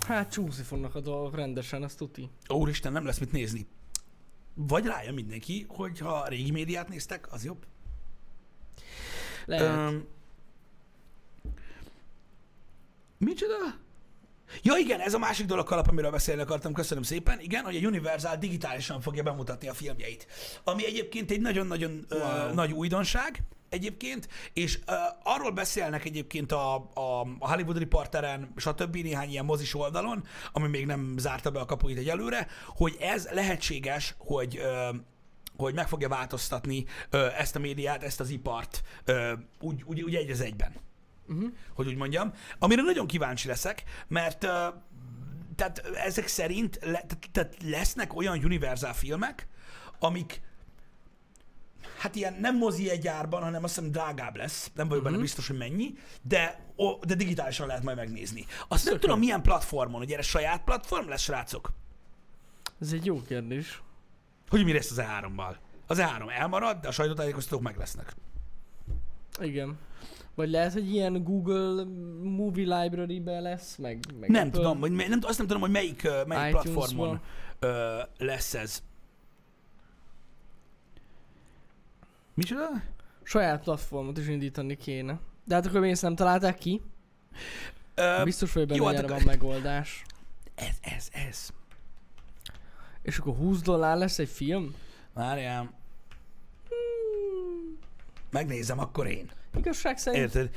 [0.08, 2.30] Hát csúszni fognak a dolgok rendesen, azt tuti.
[2.48, 3.67] úristen, nem lesz mit nézni.
[4.54, 7.65] Vagy rájön mindenki, hogy ha régi médiát néztek, az jobb.
[9.46, 9.91] Lehet.
[9.91, 10.06] Um,
[13.17, 13.56] micsoda?
[14.61, 17.39] Ja igen, ez a másik dolog kalap, amiről beszélni akartam, köszönöm szépen.
[17.39, 20.27] Igen, hogy a Universal digitálisan fogja bemutatni a filmjeit.
[20.63, 22.19] Ami egyébként egy nagyon-nagyon wow.
[22.19, 22.53] Wow.
[22.53, 28.95] nagy újdonság egyébként, és uh, arról beszélnek egyébként a, a, a Hollywood Reporteren, stb.
[28.95, 34.15] néhány ilyen mozis oldalon, ami még nem zárta be a kapuit egyelőre, hogy ez lehetséges,
[34.17, 34.95] hogy uh,
[35.57, 40.15] hogy meg fogja változtatni ö, ezt a médiát, ezt az ipart ö, úgy, úgy, úgy
[40.15, 40.73] egy az egyben.
[41.32, 41.52] Uh-huh.
[41.74, 42.34] Hogy úgy mondjam.
[42.60, 44.67] Amire nagyon kíváncsi leszek, mert ö,
[45.56, 49.48] tehát ezek szerint le, tehát, lesznek olyan univerzál filmek,
[50.00, 50.41] amik
[51.98, 55.24] hát ilyen nem mozi egy árban, hanem azt hiszem drágább lesz, nem vagyok benne Mhm.
[55.24, 58.46] biztos, hogy mennyi, de, ó, de digitálisan lehet majd megnézni.
[58.67, 61.72] Azt nem tudom, milyen platformon, hogy erre saját platform lesz, srácok?
[62.82, 63.82] Ez egy jó kérdés.
[64.50, 65.56] Hogy mi lesz az E3-mal?
[65.88, 68.13] Az E3 elmarad, de a sajtótájékoztatók meg lesznek.
[69.39, 69.78] Igen.
[70.36, 71.84] Vagy lehet, hogy ilyen Google
[72.24, 74.60] Movie Library-be lesz, meg, meg Nem Apple.
[74.62, 77.20] tudom, hogy, nem, azt nem tudom, hogy melyik, melyik platformon
[77.60, 78.84] ö, lesz ez.
[82.34, 82.67] Micsoda?
[83.24, 85.20] Saját platformot is indítani kéne.
[85.44, 86.82] De hát akkor még ezt nem találták ki?
[87.96, 90.04] Ö, Biztos vagy benne, jó, hogy hát van megoldás.
[90.56, 91.50] ez, ez, ez.
[93.02, 94.76] És akkor 20 dollár lesz egy film?
[95.13, 95.74] Várjál.
[96.70, 97.78] Hmm,
[98.30, 99.32] Megnézem akkor én.
[99.57, 100.49] Igazság szerint Érted?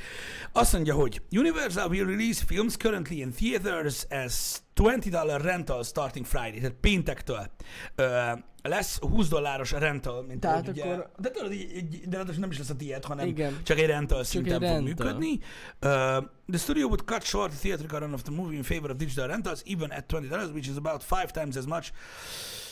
[0.51, 6.59] Azt mondja, hogy Universal will release films currently in theaters as $20 rental starting Friday,
[6.59, 7.51] tehát péntektől.
[7.95, 8.31] Ö,
[8.61, 12.57] lesz 20 dolláros rental, mint Tehát ugye, akkor- de tudod, így, de ráadásul nem is
[12.57, 13.59] lesz a tiéd, hanem Igen.
[13.63, 15.05] csak egy rental szinten egy fog rental.
[15.05, 15.31] működni.
[15.31, 18.97] Uh, the studio would cut short the theatrical run of the movie in favor of
[18.97, 21.91] digital rentals, even at $20, which is about five times as much.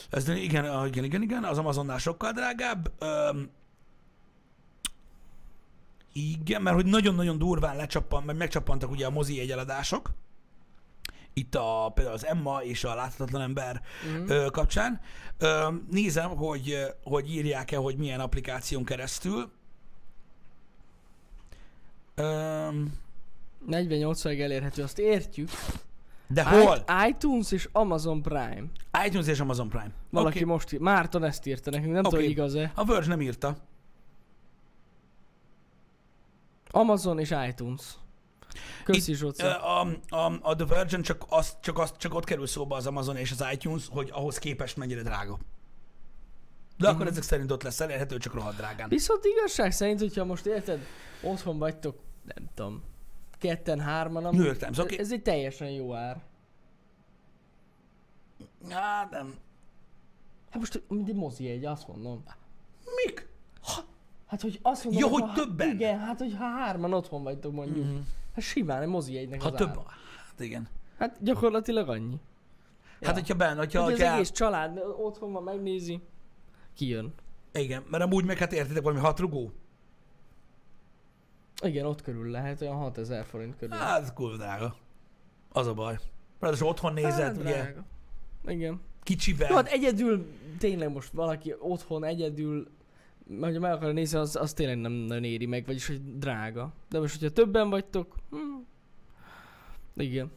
[0.09, 2.91] Ez, igen, ah, igen, igen, igen, az Amazonnál sokkal drágább.
[3.31, 3.49] Um,
[6.13, 10.09] igen, mert hogy nagyon-nagyon durván lecsappan, meg megcsappantak ugye a mozi egyeladások.
[11.33, 13.81] Itt a, például az Emma és a Láthatatlan Ember
[14.13, 14.29] Mhm.
[14.29, 15.01] ö, kapcsán.
[15.37, 19.51] Ö, nézem, hogy, hogy írják-e, hogy milyen applikáción keresztül.
[22.15, 22.67] Ö,
[23.65, 25.49] 48 ig elérhető, azt értjük.
[26.27, 26.83] de hol?
[27.07, 28.63] ITunes és Amazon Prime.
[29.05, 29.91] iTunes és Amazon Prime.
[30.09, 30.45] Valaki Oké.
[30.45, 30.79] most ír.
[30.79, 32.15] Márton ezt írta nekünk, nem Oké.
[32.15, 32.71] tudom, igaz-e.
[32.75, 33.57] A Verge nem írta.
[36.75, 37.81] Amazon és iTunes.
[38.83, 39.15] Köszi.
[39.37, 42.87] Ö, A, a, a The Virgin csak, azt, csak, azt, csak ott kerül szóba az
[42.87, 45.37] Amazon és az iTunes, hogy ahhoz képest mennyire drága.
[46.77, 47.09] De akkor Mhm.
[47.09, 48.89] ezek szerint ott lesz elérhető, csak rohadt drágán.
[48.89, 50.79] Viszont igazság szerint, hogyha most érted,
[51.23, 51.99] otthon vagytok,
[52.35, 52.83] nem tudom,
[53.37, 54.99] ketten, hárman, amúgy, New Times, oké.
[54.99, 56.21] ez egy teljesen jó ár.
[58.69, 59.35] Hát nem.
[60.49, 62.23] Hát most, mint egy mozi egy, azt mondom.
[64.33, 65.69] Hát, hogy azt mondom, Ja, hogy hogy ha, többen.
[65.69, 67.85] Igen, hát, hogy ha hárman otthon vagytok mondjuk.
[67.85, 67.95] Mhm.
[68.35, 69.79] Hát simán egy mozi egynek ha az több...
[70.27, 70.67] Hát igen.
[70.97, 72.19] Hát gyakorlatilag annyi.
[73.01, 76.01] Hát, hogyha benne, hogyha, Hogy az egész család otthon van, megnézi,
[76.75, 77.13] kijön.
[77.51, 79.51] Igen, mert amúgy meg hát értitek valami hat rugó.
[81.63, 83.75] Igen, ott körül lehet, olyan 6000 forint körül.
[83.75, 84.75] Hát, kurva drága.
[85.51, 85.97] Az a baj.
[86.39, 87.83] Ráadásul otthon nézed, Hát, ugye, drága.
[88.45, 88.81] Igen.
[89.03, 89.49] kicsivel.
[89.49, 90.25] Jó, hát egyedül,
[90.57, 92.67] tényleg most valaki otthon egyedül,
[93.41, 96.73] hogyha meg akarja nézni, az, az tényleg nem nagyon éri meg, vagyis hogy drága.
[96.89, 98.37] De most, hogyha többen vagytok, hm,
[99.95, 100.31] igen.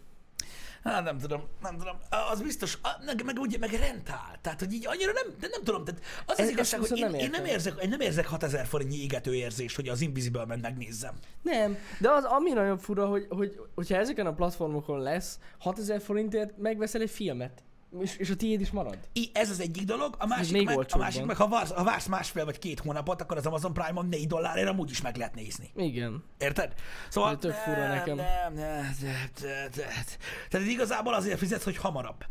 [0.83, 1.97] Hát nem tudom, nem tudom.
[2.33, 4.39] Az biztos, meg, meg ugye, meg rentál.
[4.41, 5.85] Tehát, hogy így annyira nem, de nem tudom.
[5.85, 9.03] Tehát az az igazság, hogy én, nem én, nem érzek, én nem érzek 6000 forintnyi
[9.03, 11.15] égető érzést, hogy az Invisible Man megnézzem.
[11.43, 16.59] Nem, de az ami nagyon fura, hogy, hogy hogyha ezeken a platformokon lesz, 6000 forintért
[16.59, 17.65] megveszel egy filmet,
[18.01, 18.99] és, és a tiéd is marad.
[19.13, 21.85] I, ez az egyik dolog, a másik, még meg, a másik meg, ha vársz, ha
[21.85, 25.35] vársz másfél vagy két hónapot, akkor az Amazon Prime-on 4 dollárért amúgy is meg lehet
[25.35, 25.71] nézni.
[25.77, 26.25] Igen.
[26.39, 26.75] Érted?
[27.09, 28.17] Szóval Ez tök fura nekem.
[28.17, 29.95] Nem, nem, nem, nem.
[30.49, 32.25] Tehát igazából azért fizetsz, hogy hamarabb.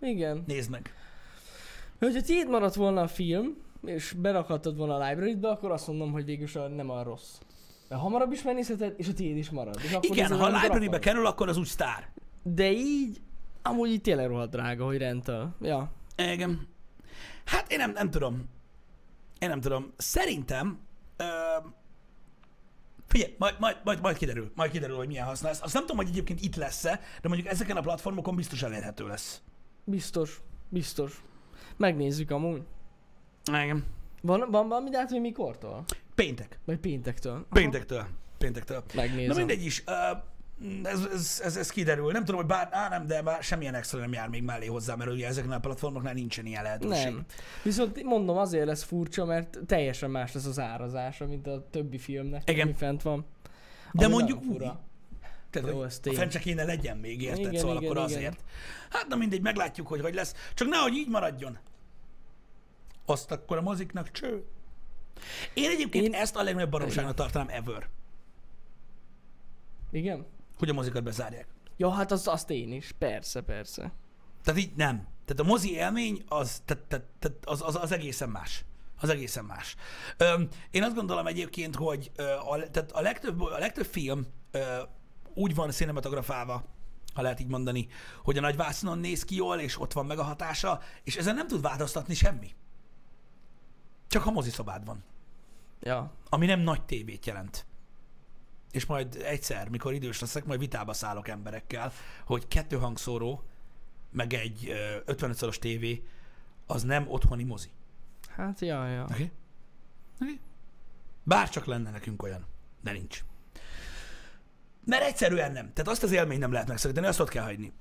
[0.00, 0.44] Igen.
[0.46, 0.94] Nézd meg.
[1.98, 6.24] Hogyha tiéd maradt volna a film, és berakhattad volna a library-be, akkor azt mondom, hogy
[6.24, 7.38] végül is a- nem a rossz.
[7.88, 9.80] Mert hamarabb is megnézheted, és a tiéd is marad.
[9.82, 12.08] És akkor Igen, ha a library-be kerül, akkor az úgy sztár.
[12.42, 13.20] De így,
[13.62, 15.54] amúgy így tényleg rohadt drága, hogy rental.
[15.60, 15.92] Ja.
[16.16, 16.68] Igen.
[17.44, 18.48] Hát én nem, nem tudom.
[19.38, 19.92] Én nem tudom.
[19.96, 20.78] Szerintem...
[21.16, 21.24] Ö,
[23.06, 24.52] figyelj, majd, majd, majd, majd kiderül.
[24.54, 25.62] Majd kiderül, hogy milyen haszna lesz.
[25.62, 29.42] Azt nem tudom, hogy egyébként itt lesz-e, de mondjuk ezeken a platformokon biztos elérhető lesz.
[29.84, 30.40] Biztos.
[30.68, 31.22] Biztos.
[31.76, 32.62] Megnézzük amúgy.
[33.44, 33.84] Igen.
[34.22, 35.84] Van, van valami dátum, hogy mikortól?
[36.14, 36.58] Péntek.
[36.64, 37.32] Vagy péntektől?
[37.32, 37.44] Aha.
[37.52, 38.06] Péntektől.
[38.38, 38.84] Péntektől.
[38.94, 39.28] Megnézem.
[39.28, 39.82] Na mindegy is.
[39.86, 39.92] Ö,
[40.82, 42.12] ez, ez, ez, ez, kiderül.
[42.12, 44.94] Nem tudom, hogy bár, á, nem, de már semmilyen extra nem jár még mellé hozzá,
[44.94, 47.04] mert ugye ezeken a platformoknál nincsen ilyen lehetőség.
[47.04, 47.24] Nem.
[47.62, 52.50] Viszont mondom, azért lesz furcsa, mert teljesen más lesz az árazása, mint a többi filmnek,
[52.50, 52.66] Igen.
[52.66, 53.26] ami fent van.
[53.92, 54.80] De Ami mondjuk fura.
[55.50, 57.38] Tehát, Jó, hogy a fent csak kéne legyen még, érted?
[57.38, 58.16] Igen, szóval igen, akkor igen.
[58.18, 58.44] azért.
[58.90, 60.34] Hát na mindegy, meglátjuk, hogy hogy lesz.
[60.54, 61.58] Csak nehogy így maradjon.
[63.06, 64.44] Azt akkor a moziknak cső.
[65.54, 66.12] Én egyébként Én...
[66.12, 67.88] Én- ezt a legnagyobb baromságnak tartanám ever,
[69.90, 70.26] Igen?
[70.60, 71.46] Hogy a mozikat bezárják.
[71.76, 72.92] Ja, hát az, azt én is.
[72.98, 73.92] Persze, persze.
[74.42, 75.06] Tehát így nem.
[75.24, 78.64] Tehát a mozi élmény az, tehát, tehát, tehát az, az, az egészen más.
[79.00, 79.76] Az egészen más.
[80.16, 84.82] Öm, én azt gondolom egyébként, hogy ö, a, tehát a, legtöbb, a legtöbb film ö,
[85.34, 86.64] úgy van cinematografálva,
[87.14, 87.88] ha lehet így mondani,
[88.22, 91.34] hogy a nagy vásznon néz ki jól, és ott van meg a hatása, és ezen
[91.34, 92.54] nem tud változtatni semmi.
[94.08, 95.04] Csak ha moziszobád van,
[95.80, 96.12] Ja.
[96.28, 97.66] ami nem nagy tévét jelent.
[98.72, 101.92] És majd egyszer, mikor idős leszek, majd vitába szállok emberekkel,
[102.24, 103.42] hogy kettő hangszóró,
[104.10, 106.04] meg egy ö, 55-szoros tévé,
[106.66, 107.70] az nem otthoni mozi.
[108.28, 109.02] Hát, ja, ja.
[109.02, 109.12] Oké?
[109.12, 109.30] Okay?
[110.20, 110.40] Okay?
[111.22, 112.46] Bár csak lenne nekünk olyan,
[112.80, 113.24] de nincs.
[114.84, 115.72] Mert egyszerűen nem.
[115.72, 117.72] Tehát azt az élményt nem lehet megszakítani, azt ott kell hagyni.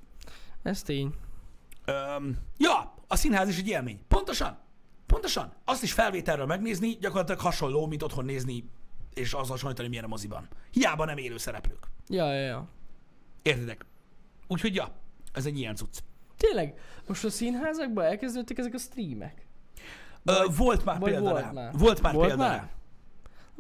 [0.64, 1.14] Ez tény.
[1.86, 4.00] Öm, ja, a színház is egy élmény.
[4.08, 4.60] Pontosan.
[5.06, 5.54] Pontosan.
[5.66, 8.70] Azt is felvételről megnézni gyakorlatilag hasonló, mint otthon nézni,
[9.20, 10.48] és az hasonlítani, milyen a moziban.
[10.72, 11.88] Hiába nem élő szereplők.
[12.08, 12.68] Ja, ja, ja.
[13.42, 13.86] Értitek?
[14.48, 14.92] Úgyhogy ja,
[15.34, 15.98] ez egy ilyen cucc.
[16.38, 19.48] Tényleg, most a színházakban elkezdődtek ezek a streamek.
[20.24, 21.52] Ö, volt már vagy példa volt rá.
[21.52, 21.74] már?
[21.78, 22.58] Volt már Volt példa már?
[22.58, 22.70] rá.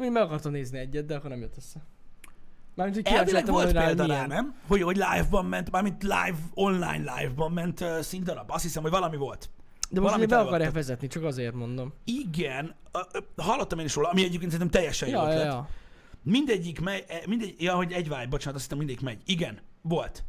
[0.05, 1.79] Én meg akartam nézni egyet, de akkor nem jött össze.
[2.75, 4.55] Mármint, hogy Elvileg volt hogy példa rá, nem?
[4.67, 8.51] Hogy, hogy live-ban ment, mármint live, online live-ban ment uh, színdarab.
[8.51, 9.49] Azt hiszem, hogy valami volt.
[9.89, 11.93] De most ugye be akarják vezetni, csak azért mondom.
[12.03, 12.75] Igen,
[13.37, 15.45] hallottam én is róla, ami egyébként szerintem teljesen jó Ja, ja, ötlet.
[15.45, 15.69] ja.
[16.23, 19.21] Mindegyik megy, eh, mindegy, ja, hogy egy vágy, bocsánat, azt hittem mindegyik megy.
[19.25, 20.23] Igen, volt.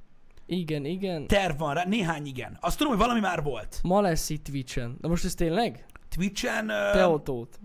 [0.47, 1.27] Igen, igen.
[1.27, 2.59] Terv van rá, néhány igen.
[2.61, 3.81] Azt tudom, hogy valami már volt.
[3.83, 4.97] Ma lesz itt Twitch-en.
[5.01, 5.85] De most ez tényleg?
[6.09, 6.67] Twitch-en...
[6.67, 7.59] Te Uh, autót.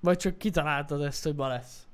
[0.00, 1.86] Vagy csak kitaláltad ezt, hogy ma lesz.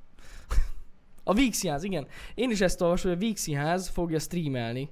[1.25, 2.07] A Víg Színház, igen.
[2.35, 4.89] Én is ezt olvasom, hogy a Víg Színház fogja streamelni.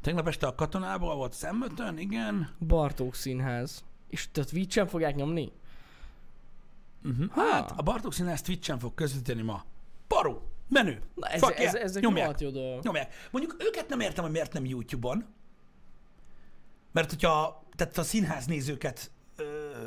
[0.00, 2.54] Tegnap este a katonában volt Szembötön, igen.
[2.66, 3.84] Bartók Színház.
[4.08, 5.52] És te Twitch-en fogják nyomni?
[7.04, 7.30] Uh-huh.
[7.32, 9.64] Hát, a Bartók Színház Twitch-en fog közvetíteni ma.
[10.06, 11.02] Paró, menő.
[11.14, 11.84] Na ez, Fuck ez, yeah.
[11.84, 12.40] ezek Nyomják.
[12.40, 12.82] jó dolgok.
[12.82, 13.14] Nyomják.
[13.30, 15.24] Mondjuk őket nem értem, hogy miért nem YouTube-on.
[16.92, 19.10] Mert hogyha tehát a színház nézőket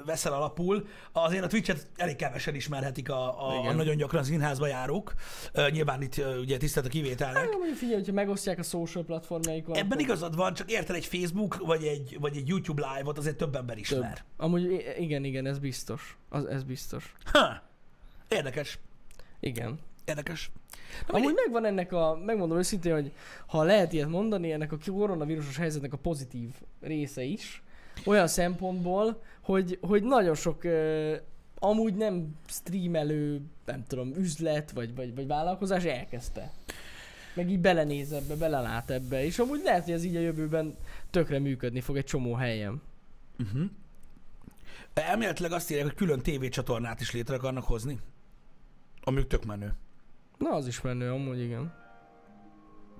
[0.05, 5.13] veszel alapul, azért a Twitch-et elég kevesen ismerhetik a, a, a nagyon gyakran színházba járók.
[5.53, 7.37] Ö, nyilván itt ugye tisztelt a kivételnek.
[7.43, 9.75] Hát, mondjuk figyelj, hogyha megosztják a social platformjaikon.
[9.75, 13.35] Ebben akkor igazad van, csak érted egy Facebook vagy egy, vagy egy YouTube live-ot azért
[13.37, 13.83] több ember több.
[13.83, 14.23] ismer.
[14.37, 16.17] Amúgy i- igen, igen, ez biztos.
[16.29, 17.13] Az, ez biztos.
[17.25, 17.61] Ha.
[18.27, 18.79] Érdekes.
[19.39, 19.79] Igen.
[20.05, 20.51] Érdekes.
[21.07, 21.43] Na, Amúgy mindegy.
[21.45, 23.11] megvan ennek a, megmondom őszintén, hogy
[23.47, 26.49] ha lehet ilyet mondani, ennek a koronavírusos helyzetnek a pozitív
[26.81, 27.63] része is.
[28.05, 31.15] Olyan szempontból, hogy, hogy nagyon sok uh,
[31.55, 36.51] amúgy nem streamelő, nem tudom, üzlet vagy, vagy, vagy vállalkozás elkezdte.
[37.35, 40.77] Meg így belenéz ebbe, belelát ebbe, és amúgy lehet, hogy ez így a jövőben
[41.09, 42.81] tökre működni fog egy csomó helyen.
[43.39, 43.69] Uh-huh.
[44.93, 47.99] Elméletileg azt írják, hogy külön tévécsatornát is létre akarnak hozni.
[49.03, 49.73] Amik tök menő.
[50.37, 51.73] Na, az is menő, amúgy igen.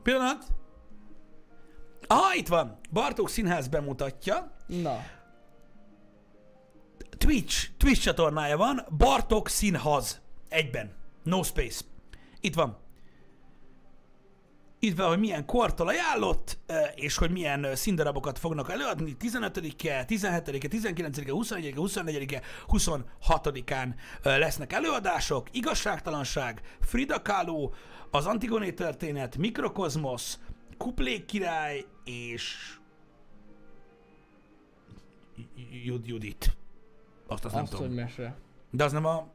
[0.04, 0.48] Pillanat.
[2.08, 2.80] Aha, itt van.
[2.92, 4.52] Bartók Színház bemutatja.
[4.68, 5.00] Na,
[7.24, 8.86] Twitch, Twitch csatornája van.
[8.98, 10.22] Bartók Színhaz.
[10.50, 10.96] Egyben.
[11.24, 11.82] No space.
[12.42, 12.78] Itt van.
[14.80, 16.58] Itt van, hogy milyen kortól ajánlott,
[16.96, 19.16] és hogy milyen színdarabokat fognak előadni.
[19.20, 25.48] 15-e, 17-e, 19-e, 21-e, 24-e, 26-án eh, lesznek előadások.
[25.52, 27.70] Igazságtalanság, Frida Kahlo,
[28.12, 30.40] az Antigoné történet, Mikrokozmosz,
[30.78, 32.78] Kuplék király és
[35.84, 36.58] Jud Judit.
[37.34, 38.36] Azt, azt nem azt, hogy mese.
[38.72, 39.28] De az nem a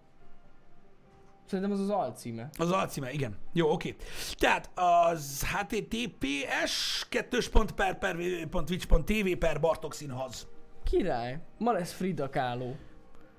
[1.46, 2.48] Szerintem az az alcíme.
[2.58, 3.36] az alcíme, igen.
[3.52, 3.96] Jó, oké.
[4.36, 10.46] Tehát az https 2.per.twitch.tv per Bartok Színhaz.
[10.84, 11.40] Király.
[11.58, 12.72] Ma lesz Frida Kahlo.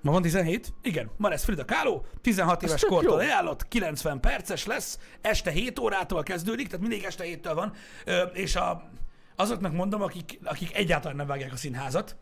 [0.02, 0.72] Ma van 17?
[0.82, 5.78] Igen, ma lesz Frida Kahlo, 16 Az éves kortól ajánlott, 90 perces lesz, este 7
[5.78, 7.72] órától kezdődik, tehát mindig este 7-től van,
[8.04, 8.90] Ö, és a,
[9.36, 12.16] azoknak mondom, akik, akik egyáltalán nem vágják a színházat,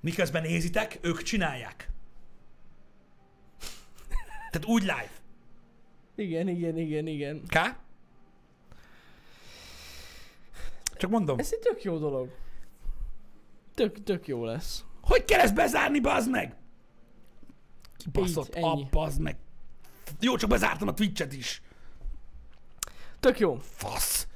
[0.00, 1.90] miközben nézitek, ők csinálják.
[4.50, 5.10] Tehát úgy live.
[6.14, 7.42] Igen, igen, igen, igen.
[7.46, 7.58] K?
[10.96, 11.38] Csak mondom.
[11.38, 12.34] Ez egy tök jó dolog.
[13.74, 14.84] Tök, tök jó lesz.
[15.00, 16.56] Hogy kell ezt bezárni, bazd meg?
[17.96, 19.36] Kibaszott app, bazd meg.
[20.20, 21.62] Jó, csak bezártam a Twitch-et is.
[23.20, 23.58] Tök jó.
[23.62, 24.26] Fasz.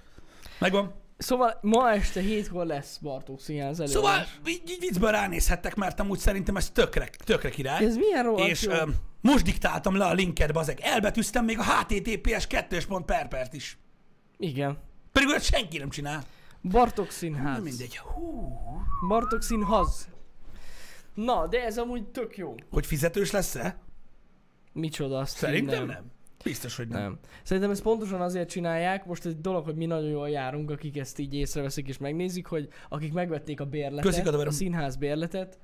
[0.59, 0.95] Megvan.
[1.21, 3.93] Szóval ma este hétkor lesz Bartók Színház előadás.
[3.93, 7.85] Szóval így, így viccből ránézhettek, mert amúgy szerintem ez tökre, tökre király.
[7.85, 8.73] Ez milyen rohadt és jó.
[9.21, 10.81] most diktáltam le a linket, bazeg.
[10.81, 13.79] Elbetűztem még a https 2 perpert is.
[14.37, 14.79] Igen.
[15.13, 16.25] Pedig olyat senki nem csinál.
[16.63, 17.57] Bartók Színház.
[17.57, 17.97] Na mindegy.
[17.97, 18.59] Hú.
[19.09, 20.09] Bartók Színház.
[21.15, 22.55] Na, de ez amúgy tök jó.
[22.71, 23.79] Hogy fizetős lesz-e?
[24.73, 26.05] Micsoda, azt Szerintem nem.
[26.45, 27.01] Biztos, hogy nem.
[27.01, 27.19] Nem.
[27.43, 31.19] Szerintem ezt pontosan azért csinálják, most egy dolog, hogy mi nagyon jól járunk, akik ezt
[31.19, 34.53] így észreveszik és megnézik, hogy akik megvették a bérletet, Köszi, Kadaverom.
[34.53, 35.59] a színház bérletet,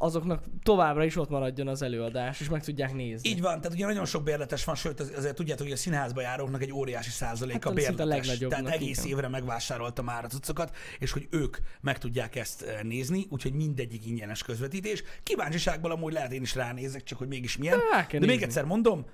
[0.00, 3.28] azoknak továbbra is ott maradjon az előadás, és meg tudják nézni.
[3.28, 6.20] Így van, tehát ugye nagyon sok bérletes van, sőt az- azért tudjátok, hogy a színházba
[6.20, 8.06] járóknak egy óriási százaléka Hát, a bérletes.
[8.06, 9.10] legnagyobbnak, Tehát egész igen.
[9.16, 14.06] évre megvásárolta már a cuccokat, és hogy ők meg tudják ezt eh, nézni, úgyhogy mindegyik
[14.06, 15.02] ingyenes közvetítés.
[15.22, 17.78] Kíváncsiságból amúgy lehet én is ránézek, csak hogy mégis milyen.
[18.08, 19.06] Kell De még egyszer mondom,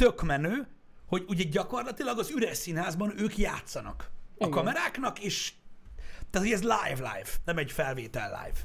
[0.00, 0.66] tök menő,
[1.06, 4.10] hogy ugye gyakorlatilag az üres színházban ők játszanak.
[4.10, 4.50] A Igen.
[4.50, 5.52] kameráknak, és
[6.30, 8.58] tehát, hogy ez live-live, nem egy felvétel live.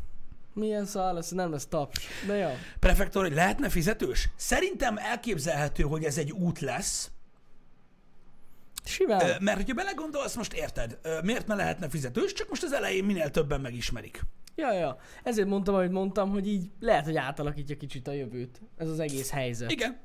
[0.54, 2.00] Milyen szar lesz, nem lesz taps.
[2.28, 2.50] De jó.
[2.80, 4.30] Prefektor, hogy lehetne fizetős?
[4.36, 7.12] Szerintem elképzelhető, hogy ez egy út lesz,
[8.84, 9.22] Simán.
[9.22, 13.04] Ö, mert hogyha belegondolsz, most érted, ö, miért ne lehetne fizetős, csak most az elején
[13.04, 14.22] minél többen megismerik.
[14.56, 14.98] Ja, ja.
[15.24, 18.62] Ezért mondtam, ahogy mondtam, hogy így lehet, hogy átalakítja kicsit a jövőt.
[18.78, 19.72] Ez az egész helyzet.
[19.72, 20.00] Igen.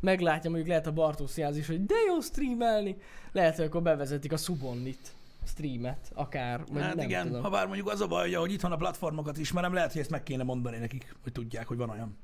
[0.00, 2.96] Meglátja, mondjuk lehet a Bartósziáz is, hogy de jó streamelni.
[3.32, 5.12] Lehet, hogy akkor bevezetik a Subonnit
[5.46, 6.64] streamet, akár.
[6.72, 7.42] Vagy Hát nem igen, tudom.
[7.42, 10.10] ha bár mondjuk az a baj, hogy itt van a platformokat ismerem, lehet, hogy ezt
[10.10, 12.18] meg kéne mondani nekik, hogy tudják, hogy van olyan.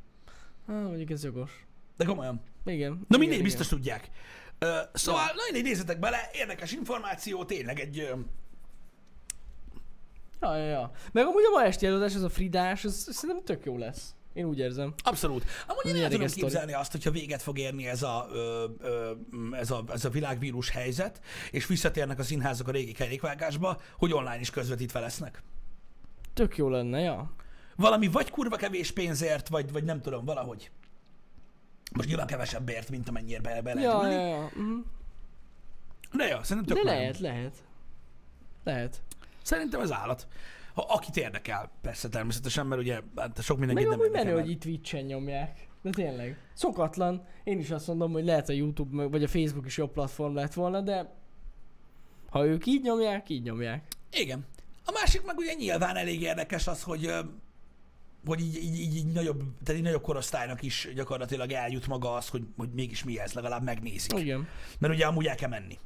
[0.66, 1.66] Ah, mondjuk ez jogos.
[1.96, 2.40] De komolyan.
[2.64, 2.90] Igen.
[2.90, 3.42] Na igen, mindegy, igen.
[3.42, 4.10] biztos tudják.
[4.58, 7.98] Ö, szóval, na mindegy, nézzetek bele, érdekes információ, tényleg egy...
[7.98, 8.14] Ö,
[10.40, 10.90] Ja, ja, ja.
[11.12, 14.14] Meg amúgy a ma esti előadás, ez a Fridás, ez, ez szerintem tök jó lesz.
[14.34, 14.94] Én úgy érzem.
[15.02, 15.44] abszolút.
[15.66, 16.40] Amúgy én el tudom sztori.
[16.42, 19.12] képzelni azt, hogyha véget fog érni ez a, ö, ö,
[19.52, 21.20] ez, a, ez a világvírus helyzet,
[21.50, 25.42] és visszatérnek a színházak a régi kerékvágásba, hogy online is közvetítve lesznek.
[26.34, 27.32] Tök jó lenne, ja.
[27.76, 30.70] Valami vagy kurva kevés pénzért, vagy, vagy nem tudom, valahogy.
[31.92, 34.14] Most nyilván kevesebbért, mint amennyire bele, bele lehet Ja, ülni.
[34.14, 34.50] ja, ja.
[34.54, 34.78] Mhm.
[36.16, 36.96] De jó, szerintem De tök olyan.
[37.00, 37.54] lehet, lehet.
[38.64, 39.02] Lehet.
[39.42, 40.26] Szerintem ez állat.
[40.74, 44.24] Ha akit érdekel, persze természetesen, mert ugye hát sok Meg mindenkit nem amúgy érdekel.
[44.24, 44.44] menő, meg.
[44.44, 45.68] hogy itt Twitch-en nyomják.
[45.82, 46.38] De tényleg.
[46.54, 47.26] Szokatlan.
[47.44, 50.34] Én is azt mondom, hogy lehet a YouTube meg- vagy a Facebook is jobb platform
[50.34, 51.14] lett volna, de
[52.30, 53.86] ha ők így nyomják, így nyomják.
[54.12, 54.46] Igen.
[54.84, 57.10] A másik meg ugye nyilván elég érdekes az, hogy
[58.26, 62.28] hogy így, így, így, így nagyobb, tehát így nagyobb korosztálynak is gyakorlatilag eljut maga az,
[62.28, 64.18] hogy, hogy mégis mi ez, legalább megnézik.
[64.18, 64.46] Igen.
[64.78, 65.78] Mert ugye amúgy el kell menni.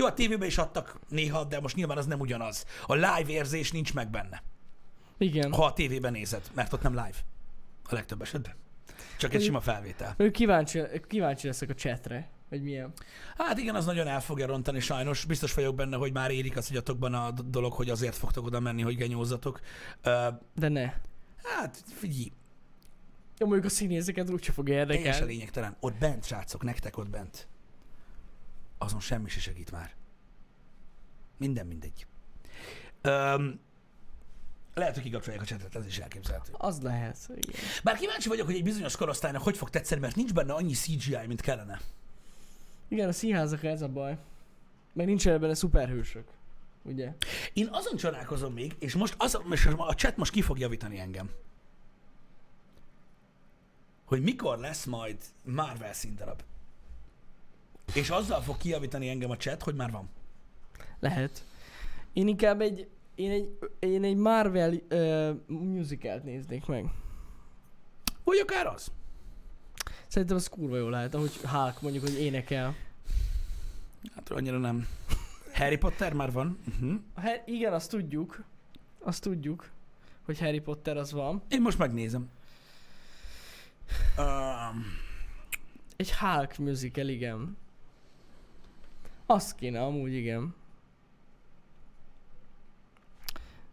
[0.00, 2.64] Jó, a tévében is adtak néha, de most nyilván az nem ugyanaz.
[2.86, 4.42] A live érzés nincs meg benne,
[5.18, 5.52] Igen.
[5.52, 7.16] ha a tévében nézed, mert ott nem live.
[7.84, 8.54] A legtöbb esetben.
[9.18, 10.14] Csak egy sima felvétel.
[10.16, 12.92] Ő kíváncsi, kíváncsi leszek a chatre, hogy milyen.
[13.36, 15.24] Hát igen, az nagyon el fogja rontani sajnos.
[15.24, 18.82] Biztos vagyok benne, hogy már érik az agyatokban a dolog, hogy azért fogtok oda menni,
[18.82, 19.60] hogy genyózzatok.
[20.02, 20.92] Ö, De ne.
[21.42, 22.32] hát figyelj,
[23.38, 25.32] Jó, mondjuk a színészeket úgyse fog teljesen érdekelni.
[25.32, 25.76] lényegtelen.
[25.80, 27.48] Ott bent, srácok, nektek ott bent.
[28.82, 29.94] Azon semmi se segít már.
[31.36, 32.06] Minden mindegy.
[33.00, 33.60] Öm,
[34.74, 36.52] lehet, hogy kikapcsolják a csetet, ez is elképzelhető.
[36.52, 37.60] Az lehet, igen.
[37.82, 41.26] Bár kíváncsi vagyok, hogy egy bizonyos korosztálynak hogy fog tetszeni, mert nincs benne annyi CGI,
[41.26, 41.80] mint kellene.
[42.88, 44.18] Igen, a színházak ez a baj.
[44.92, 46.28] Meg nincsenek benne szuperhősök.
[46.82, 47.14] Ugye?
[47.52, 51.30] Én azon csodálkozom még, és most az, és a chat most ki fog javítani engem.
[54.04, 56.42] Hogy mikor lesz majd Marvel színdarab.
[57.94, 60.08] És azzal fog kijavítani engem a chat, hogy már van.
[60.98, 61.44] Lehet.
[62.12, 66.84] Én inkább egy, én egy, én egy Marvel uh, musicalt néznék meg.
[68.24, 68.90] Vagy akár az.
[70.06, 72.76] Szerintem az kurva jó lehet, ahogy Hulk mondjuk, hogy énekel.
[74.14, 74.88] Hát annyira nem.
[75.52, 76.58] Harry Potter már van.
[76.68, 77.00] Uh-huh.
[77.14, 78.44] Ha, igen, azt tudjuk.
[78.98, 79.70] Azt tudjuk,
[80.24, 81.42] hogy Harry Potter az van.
[81.48, 82.30] Én most megnézem.
[84.18, 84.84] Um,
[85.96, 87.56] Egy Hulk musical, igen.
[89.30, 90.54] Azt kéne amúgy, igen.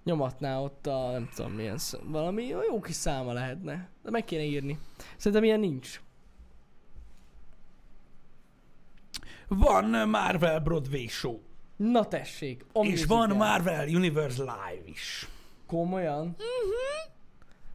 [0.03, 3.89] Nyomatná ott a, nem tudom milyen, sz- valami jó kis száma lehetne.
[4.03, 4.79] De meg kéne írni.
[5.15, 6.01] Szerintem ilyen nincs.
[9.47, 11.39] van Marvel Broadway show.
[11.75, 15.27] Na tessék, a és van Marvel Universe Live is.
[15.65, 16.35] Komolyan?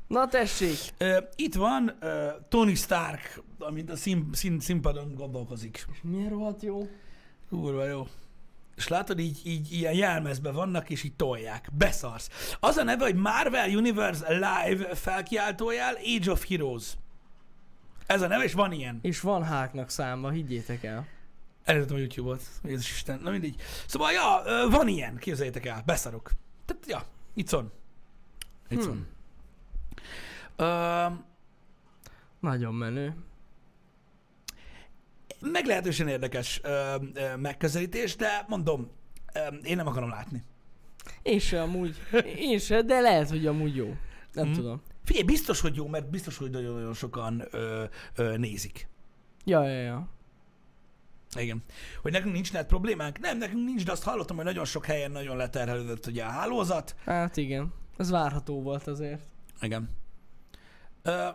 [0.07, 2.09] Na tessék, Uh, itt van uh,
[2.49, 5.87] Tony Stark, amint a szín, szín, színpadon gondolkozik.
[5.93, 6.89] és milyen rohadt jó.
[7.53, 8.07] Kurva jó.
[8.77, 11.69] És látod, így, így ilyen jelmezben vannak, és így tolják.
[11.73, 12.57] Beszarsz.
[12.61, 16.97] Az a neve, hogy Marvel Universe Live felkiáltójál Age of Heroes.
[18.07, 18.99] Ez a neve, és van ilyen.
[19.03, 21.07] És van Hulknak száma, higgyétek el.
[21.65, 22.43] Előttem a YouTube-ot.
[22.65, 23.21] Jézus Isten.
[23.23, 23.55] Na mindegy.
[23.87, 25.17] Szóval, ja, van ilyen.
[25.17, 25.83] Képzeljétek el.
[25.87, 26.31] Beszarok.
[26.65, 27.73] Tehát, ja, itt van.
[28.69, 29.07] Itt Hmm.
[30.57, 30.69] van.
[30.69, 31.15] Ö,
[32.41, 33.15] Nagyon menő.
[35.43, 38.91] Meglehetősen érdekes ö, ö, megközelítés, de mondom,
[39.35, 40.45] ö, én nem akarom látni.
[41.23, 41.97] Én se amúgy.
[42.37, 43.95] Én se, de lehet, hogy amúgy jó.
[44.33, 44.55] Nem Mhm.
[44.57, 44.83] tudom.
[45.05, 47.85] Figyelj, biztos, hogy jó, mert biztos, hogy nagyon-nagyon sokan ö,
[48.17, 48.89] ö, nézik.
[49.45, 50.09] Ja, ja, ja.
[51.39, 51.63] Igen.
[52.03, 53.19] Hogy nekünk nincs net problémánk?
[53.19, 56.95] Nem, nekünk nincs, de azt hallottam, hogy nagyon sok helyen nagyon leterhelődött ugye a hálózat.
[57.05, 57.73] Hát igen.
[57.97, 59.23] Ez várható volt azért.
[59.61, 59.89] Igen.
[61.03, 61.27] Ö,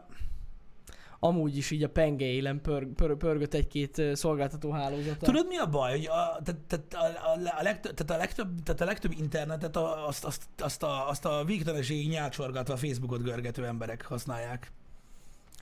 [1.27, 5.25] Amúgy is így a penge élen pör, pör, pörgött egy-két szolgáltató hálózata.
[5.25, 5.91] Tudod mi a baj?
[5.91, 10.07] Hogy a, tehát, tehát a, a, legtöbb, tehát a, legtöbb, tehát a legtöbb internetet a,
[10.07, 14.71] azt, azt, azt, a, azt a végtelenségig nyálcsorgatva a Facebookot görgető emberek használják.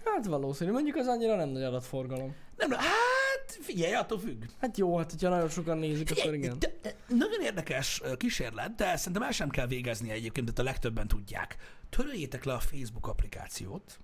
[0.03, 0.71] Hát valószínű.
[0.71, 2.35] Mondjuk az annyira nem nagy adatforgalom.
[2.57, 4.43] Nem, hát figyelj, attól függ.
[4.61, 6.59] Hát jó, hát hogyha nagyon sokan nézik, akkor Figyelj, igen.
[6.59, 11.07] de, de, nagyon érdekes kísérlet, de szerintem el sem kell végezni egyébként, tehát a legtöbben
[11.07, 11.57] tudják.
[11.89, 13.99] Töröljétek le a Facebook applikációt,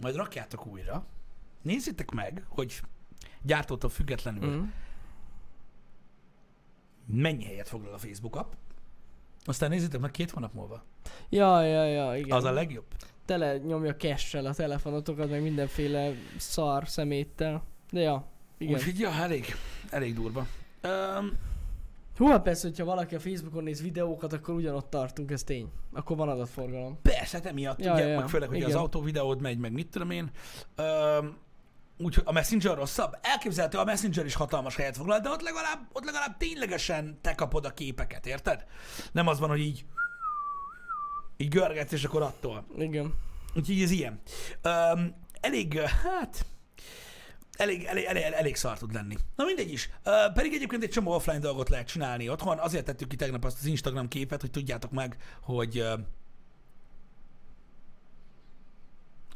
[0.00, 1.04] majd rakjátok újra,
[1.62, 2.80] nézzétek meg, hogy
[3.42, 4.68] gyártótól függetlenül Mm.
[7.06, 8.52] mennyi helyet foglal a Facebook app,
[9.44, 10.82] Aztán nézzétek meg két hónap múlva.
[11.28, 12.36] Ja, ja, ja, igen.
[12.36, 12.84] Az a legjobb.
[13.24, 17.62] Tele nyomja cash a telefonotokat, meg mindenféle szar szeméttel.
[17.90, 18.26] De ja,
[18.58, 18.74] igen.
[18.74, 19.44] Úgyhogy ja, elég,
[19.90, 20.46] elég durva.
[20.84, 21.38] Um,
[22.20, 25.68] Hú, hát persze, hogyha valaki a Facebookon néz videókat, akkor ugyanott tartunk, ez tény.
[25.92, 26.98] Akkor van adatforgalom.
[27.02, 28.80] persze, hát emiatt, Ja, ugye, ja, meg főleg, hogy az Igen.
[28.80, 30.30] autóvideód megy, meg mit tudom én.
[30.78, 31.36] Um,
[31.98, 33.18] Úgyhogy a Messenger rosszabb.
[33.20, 37.64] Elképzelhető, a Messenger is hatalmas helyet foglal, de ott legalább, ott legalább ténylegesen te kapod
[37.64, 38.64] a képeket, érted?
[39.12, 39.84] Nem az van, hogy így
[41.36, 42.64] így görgetsz, és akkor attól.
[42.78, 43.14] Igen.
[43.54, 44.20] Úgyhogy ez ilyen.
[44.64, 46.46] Um, elég, hát,
[47.60, 49.16] elég, elég, elég, elég szar tud lenni.
[49.36, 49.90] Na mindegy is.
[50.04, 52.58] Uh, pedig egyébként egy csomó offline dolgot lehet csinálni otthon.
[52.58, 56.00] Azért tettük ki tegnap azt az Instagram képet, hogy tudjátok meg, hogy uh,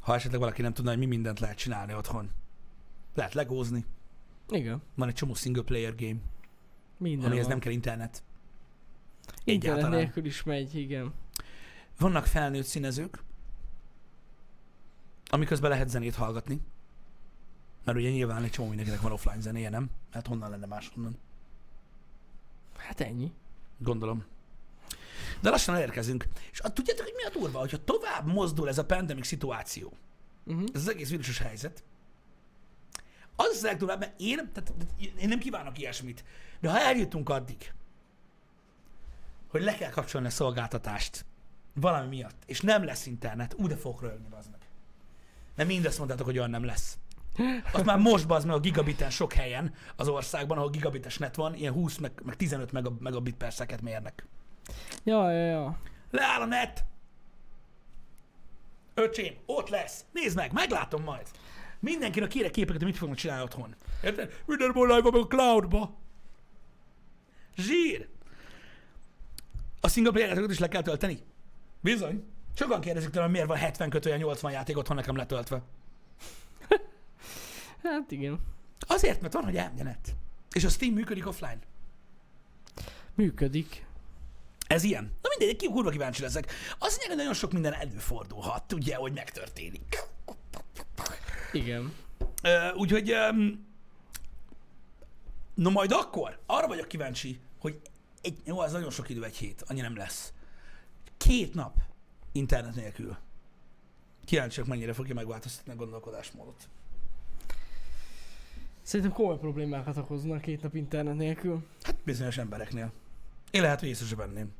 [0.00, 2.30] ha esetleg valaki nem tudna, hogy mi mindent lehet csinálni otthon.
[3.14, 3.84] Lehet legózni.
[4.48, 4.82] Igen.
[4.94, 6.16] Van egy csomó single player game,
[6.98, 7.52] Minden amihez van.
[7.52, 8.22] nem kell internet.
[9.44, 9.90] Internet Egyáltalán.
[10.04, 11.12] nélkül is megy, igen.
[11.98, 13.22] Vannak felnőtt színezők,
[15.26, 16.60] amiközben lehet zenét hallgatni.
[17.85, 19.91] Mert ugye nyilván egy csomó mindenkinek van offline zenéje, nem?
[20.12, 21.18] Hát honnan lenne máshonnan?
[22.76, 23.32] Hát ennyi.
[23.78, 24.24] Gondolom.
[25.41, 26.26] De lassan elérkezünk.
[26.53, 27.59] És a, tudjátok, hogy mi a durva?
[27.59, 29.93] Hogyha tovább mozdul ez a pandemic szituáció,
[30.47, 30.68] Uh-huh.
[30.74, 31.85] ez az egész vírusos helyzet,
[33.37, 34.74] az az legdurvább, mert én, tehát,
[35.18, 36.24] én nem kívánok ilyesmit,
[36.61, 37.72] de ha eljutunk addig,
[39.49, 41.24] hogy le kell kapcsolni a szolgáltatást
[41.74, 44.61] valami miatt, és nem lesz internet, úgy de fogok röhögni, bazd meg.
[45.57, 46.99] Mert mindezt mondtátok, hogy olyan nem lesz.
[47.72, 51.55] Azt már most bazd meg a gigabiten sok helyen az országban, ahol gigabites net van,
[51.55, 54.26] ilyen 20 meg, meg 15 megab- megabit per szeket mérnek.
[55.05, 55.78] Ja, ja, ja.
[56.11, 56.85] Leáll a net!
[58.95, 60.05] Öcsém, ott lesz!
[60.12, 61.26] Nézd meg, meglátom majd!
[61.80, 63.74] Mindenkinek kérek képeket, hogy mit fognak csinálni otthon.
[64.03, 64.32] Érted?
[64.47, 65.95] Minden live meg a cloudba.
[67.57, 68.09] Zsír!
[69.80, 71.18] A single player is le kell tölteni?
[71.80, 72.24] Bizony.
[72.55, 75.62] Sokan kérdezik tőlem, miért van 70 kötője 80 játék otthon nekem letöltve.
[77.85, 78.41] Hát igen.
[78.78, 80.16] Azért, mert van, hogy elmgyenet.
[80.53, 81.59] És a Steam működik offline.
[83.14, 83.87] Működik.
[84.66, 85.12] Ez ilyen.
[85.22, 86.53] Na mindegy, ki kurva kíváncsi leszek.
[86.78, 89.99] Mondják, hogy nagyon sok minden előfordulhat, ugye, hogy megtörténik.
[91.53, 91.93] Igen.
[92.76, 93.66] Úgyhogy, um,
[95.55, 97.80] no majd akkor, arra vagyok kíváncsi, hogy
[98.20, 100.32] egy, jó, az nagyon sok idő, egy hét, annyi nem lesz.
[101.16, 101.76] Két nap
[102.32, 103.16] internet nélkül.
[104.24, 106.68] Kíváncsiak, mennyire fogja megváltoztatni a gondolkodásmódot.
[108.85, 111.66] Szerintem komoly problémákat okoznak két nap internet nélkül.
[111.82, 112.93] Hát bizonyos embereknél.
[113.51, 114.53] Én lehet, hogy észre venném.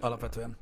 [0.00, 0.56] Alapvetően.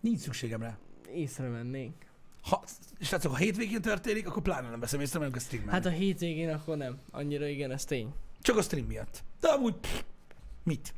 [0.00, 0.78] Nincs szükségem rá.
[1.12, 1.94] Észrevennénk.
[2.42, 2.64] Ha,
[3.00, 5.70] srácok, ha hétvégén történik, akkor pláne nem veszem észre, mert a streamen.
[5.70, 6.98] Hát a hétvégén akkor nem.
[7.10, 8.14] Annyira igen, ez tény.
[8.40, 9.22] Csak a stream miatt.
[9.40, 10.02] De amúgy, pff,
[10.62, 10.94] mit?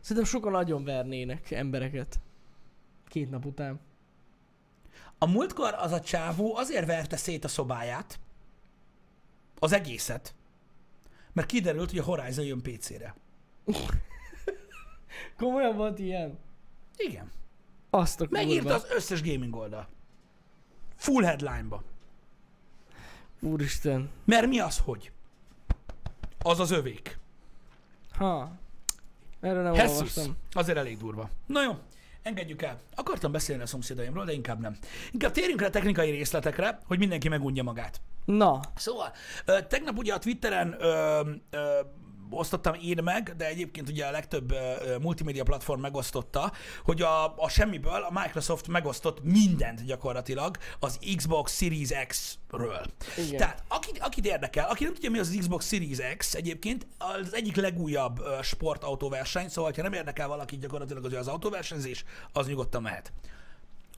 [0.00, 2.20] Szerintem sokan nagyon vernének embereket.
[3.08, 3.80] Két nap után.
[5.18, 8.18] A múltkor az a csávó azért verte szét a szobáját,
[9.58, 10.34] az egészet,
[11.32, 13.14] mert kiderült, hogy a Horizon jön PC-re.
[15.38, 16.38] Komolyan volt ilyen?
[16.96, 17.30] Igen.
[17.90, 18.26] Azt a.
[18.30, 19.88] Megírta az összes gaming oldal.
[20.94, 21.82] Full headline-ba.
[23.40, 24.10] Úristen.
[24.24, 25.12] Mert mi az, hogy?
[26.42, 27.18] Az az övék.
[28.12, 28.52] Ha.
[29.40, 29.96] Erről nem Jesus.
[29.96, 30.36] olvastam.
[30.52, 31.30] Azért elég durva.
[31.46, 31.78] Na jó,
[32.26, 32.80] engedjük el.
[32.94, 34.76] Akartam beszélni a szomszédaimról, de inkább nem.
[35.10, 38.00] Inkább térjünk rá technikai részletekre, hogy mindenki megunja magát.
[38.24, 38.60] Na.
[38.76, 39.12] Szóval,
[39.68, 41.20] tegnap ugye a Twitteren ö,
[41.50, 41.80] ö,
[42.30, 44.54] osztottam én meg, de egyébként ugye a legtöbb
[45.00, 46.52] multimédia platform megosztotta,
[46.84, 52.86] hogy a, a semmiből a Microsoft megosztott mindent gyakorlatilag az Xbox Series X-ről.
[53.16, 53.36] Igen.
[53.36, 57.34] Tehát akit, akit érdekel, aki nem tudja mi az, az Xbox Series X egyébként, az
[57.34, 62.82] egyik legújabb ö, sportautóverseny, szóval ha nem érdekel valaki gyakorlatilag az, az autóversenyzés, az nyugodtan
[62.82, 63.12] mehet.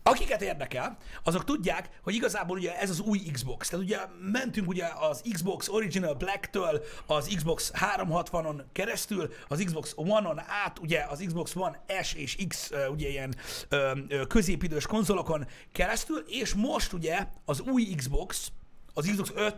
[0.09, 3.69] Akiket érdekel, azok tudják, hogy igazából ugye ez az új Xbox.
[3.69, 10.39] Tehát ugye mentünk ugye az Xbox Original Black-től az Xbox 360-on keresztül, az Xbox One-on
[10.39, 13.35] át, ugye az Xbox One S és X ugye ilyen
[13.69, 18.53] ö, ö, középidős konzolokon keresztül, és most ugye az új Xbox,
[18.95, 19.55] az Xbox 5,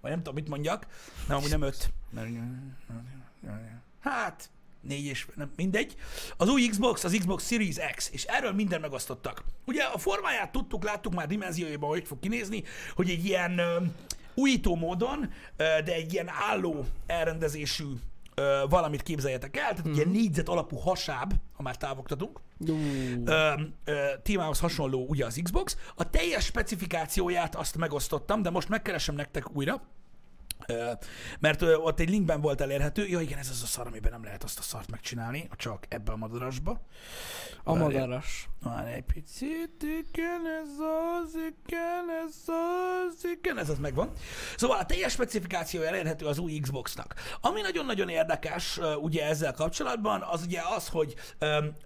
[0.00, 0.86] vagy nem tudom mit mondjak,
[1.28, 2.28] nem, amúgy nem 5, mert
[4.00, 4.50] hát
[4.86, 5.94] négy és nem, mindegy.
[6.36, 9.44] Az új Xbox, az Xbox Series X, és erről minden megosztottak.
[9.66, 12.62] Ugye a formáját tudtuk, láttuk már dimenziójában, hogy fog kinézni,
[12.94, 13.76] hogy egy ilyen ö,
[14.34, 17.84] újító módon, ö, de egy ilyen álló elrendezésű
[18.34, 19.92] ö, valamit képzeljetek el, tehát mm.
[19.92, 22.72] ilyen négyzet alapú hasáb, ha már távogtatunk, Ú,
[23.24, 23.52] ö,
[23.84, 25.76] ö, témához hasonló ugye az Xbox.
[25.94, 29.82] A teljes specifikációját azt megosztottam, de most megkeresem nektek újra,
[31.40, 33.06] mert ott egy linkben volt elérhető.
[33.06, 36.12] Ja igen, ez az a szar, amiben nem lehet azt a szart megcsinálni, csak ebbe
[36.12, 36.80] a madarasba.
[37.64, 37.82] A Várj.
[37.82, 38.48] madaras.
[38.62, 44.10] Már egy picit, igen, ez az, igen, ez az, igen, ez az megvan.
[44.56, 47.14] Szóval a teljes specifikáció elérhető az új Xboxnak.
[47.40, 51.14] Ami nagyon-nagyon érdekes ugye ezzel kapcsolatban, az ugye az, hogy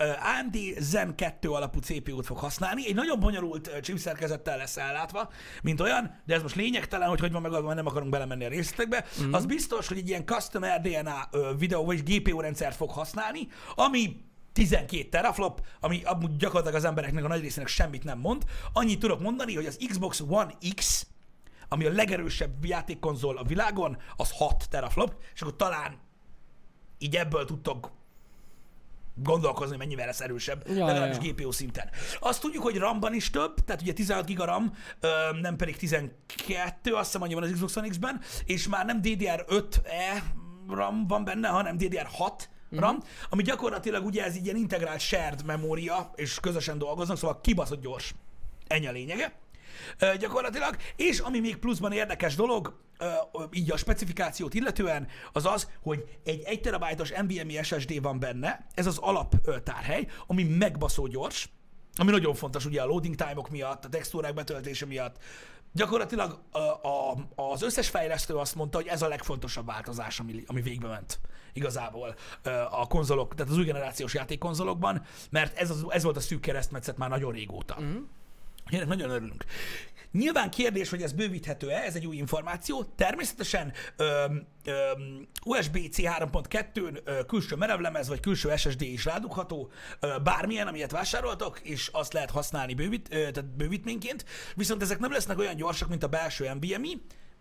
[0.03, 5.31] AMD Zen 2 alapú CPU-t fog használni, egy nagyon bonyolult chipszerkezettel lesz ellátva,
[5.63, 9.27] mint olyan, de ez most lényegtelen, hogy hogy van megadva, nem akarunk belemenni a részletekbe.
[9.27, 9.33] Mm.
[9.33, 14.17] Az biztos, hogy egy ilyen custom RDNA ö, videó vagy GPU rendszert fog használni, ami
[14.53, 18.45] 12 teraflop, ami amúgy gyakorlatilag az embereknek a nagy részének semmit nem mond.
[18.73, 21.07] Annyit tudok mondani, hogy az Xbox One X,
[21.69, 25.99] ami a legerősebb játékkonzol a világon, az 6 teraflop, és akkor talán
[26.99, 27.91] így ebből tudtok
[29.23, 31.33] gondolkozni, mennyivel lesz erősebb, Ja, legalábbis ja.
[31.33, 31.89] GPU szinten.
[32.21, 34.73] Azt tudjuk, hogy RAM-ban is több, tehát ugye 16 giga RAM,
[35.41, 40.23] nem pedig 12, azt hiszem annyi van az Xbox One X-ben, és már nem DDR5E
[40.69, 42.33] RAM van benne, hanem DDR6
[42.71, 43.05] RAM, Mhm.
[43.31, 48.15] ami gyakorlatilag ugye ez így ilyen integrált shared memória, és közösen dolgoznak, szóval kibaszott gyors.
[48.67, 49.33] Ennyi a lényege.
[50.19, 52.81] Gyakorlatilag, és ami még pluszban érdekes dolog,
[53.53, 58.87] így a specifikációt illetően, az az, hogy egy 1 terabájtos NVMe SSD van benne, ez
[58.87, 61.49] az alap tárhely, ami megbaszó gyors,
[61.97, 65.17] ami nagyon fontos ugye a loading time-ok miatt, a textúrák betöltése miatt.
[65.73, 70.63] Gyakorlatilag a, a, az összes fejlesztő azt mondta, hogy ez a legfontosabb változás, ami, ami
[70.63, 71.21] végbe ment
[71.53, 72.15] igazából
[72.71, 76.97] a konzolok, tehát az új generációs játékkonzolokban, mert ez, az, ez volt a szűk keresztmetszet
[76.97, 77.77] már nagyon régóta.
[77.81, 77.97] Mm.
[78.71, 79.45] Ennek nagyon örülünk.
[80.13, 82.85] Nyilván kérdés, hogy ez bővíthető-e, ez egy új információ.
[82.85, 90.67] Természetesen öm, öm, USB-C 3.2-n ö, külső merevlemez vagy külső SSD is rádugható, ö, bármilyen,
[90.67, 95.57] amilyet vásároltok, és azt lehet használni bővít, ö, tehát bővítményként, viszont ezek nem lesznek olyan
[95.57, 96.93] gyorsak, mint a belső NVMe,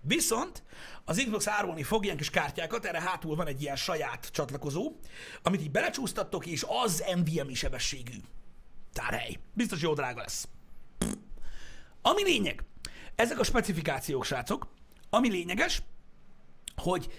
[0.01, 0.63] Viszont
[1.05, 4.91] az Xbox árulni fog ilyen kis kártyákat, erre hátul van egy ilyen saját csatlakozó,
[5.43, 8.17] amit így belecsúsztattok, és az NVMe sebességű
[8.93, 9.37] tárhely.
[9.53, 10.47] Biztos jó drága lesz.
[12.09, 12.63] Ami lényeg,
[13.15, 14.67] ezek a specifikációk, srácok,
[15.09, 15.81] ami lényeges,
[16.75, 17.11] hogy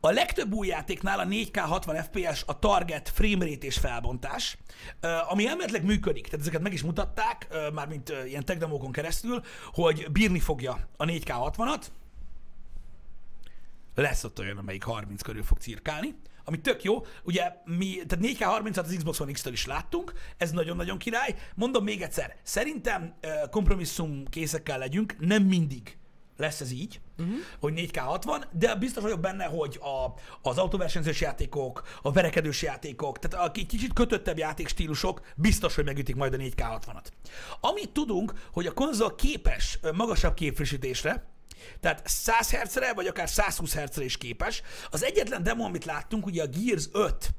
[0.00, 4.58] a legtöbb új játéknál a 4K 60 FPS a target framerate és felbontás,
[5.28, 9.42] ami elméletileg működik, tehát ezeket meg is mutatták, mármint ilyen tech demókon keresztül,
[9.72, 11.86] hogy bírni fogja a 4K 60-at,
[13.94, 16.14] lesz ott olyan, amelyik 30 körül fog cirkálni,
[16.44, 17.04] ami tök jó.
[17.24, 21.34] Ugye mi, tehát 4K 30-at az Xbox One X-től is láttunk, ez nagyon-nagyon király.
[21.54, 23.14] Mondom még egyszer, szerintem
[23.50, 25.98] kompromisszum készekkel legyünk, nem mindig
[26.40, 27.34] lesz ez így, uh-huh.
[27.60, 30.14] hogy 4K 60, de biztos vagyok benne, hogy a,
[30.48, 36.34] az autóversenyzős játékok, a verekedős játékok, tehát a kicsit kötöttebb játékstílusok biztos, hogy megütik majd
[36.34, 37.06] a 4K 60-at.
[37.60, 41.28] Amit tudunk, hogy a konzol képes magasabb képfrissítésre,
[41.80, 44.62] tehát 100 Hz-re, vagy akár 120 Hz-re is képes.
[44.90, 47.30] Az egyetlen demo, amit láttunk, ugye a Gears 5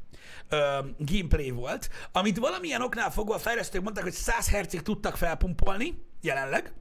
[0.50, 6.06] ö, gameplay volt, amit valamilyen oknál fogva a fejlesztők mondták, hogy 100 Hz-ig tudtak felpumpolni
[6.22, 6.74] jelenleg.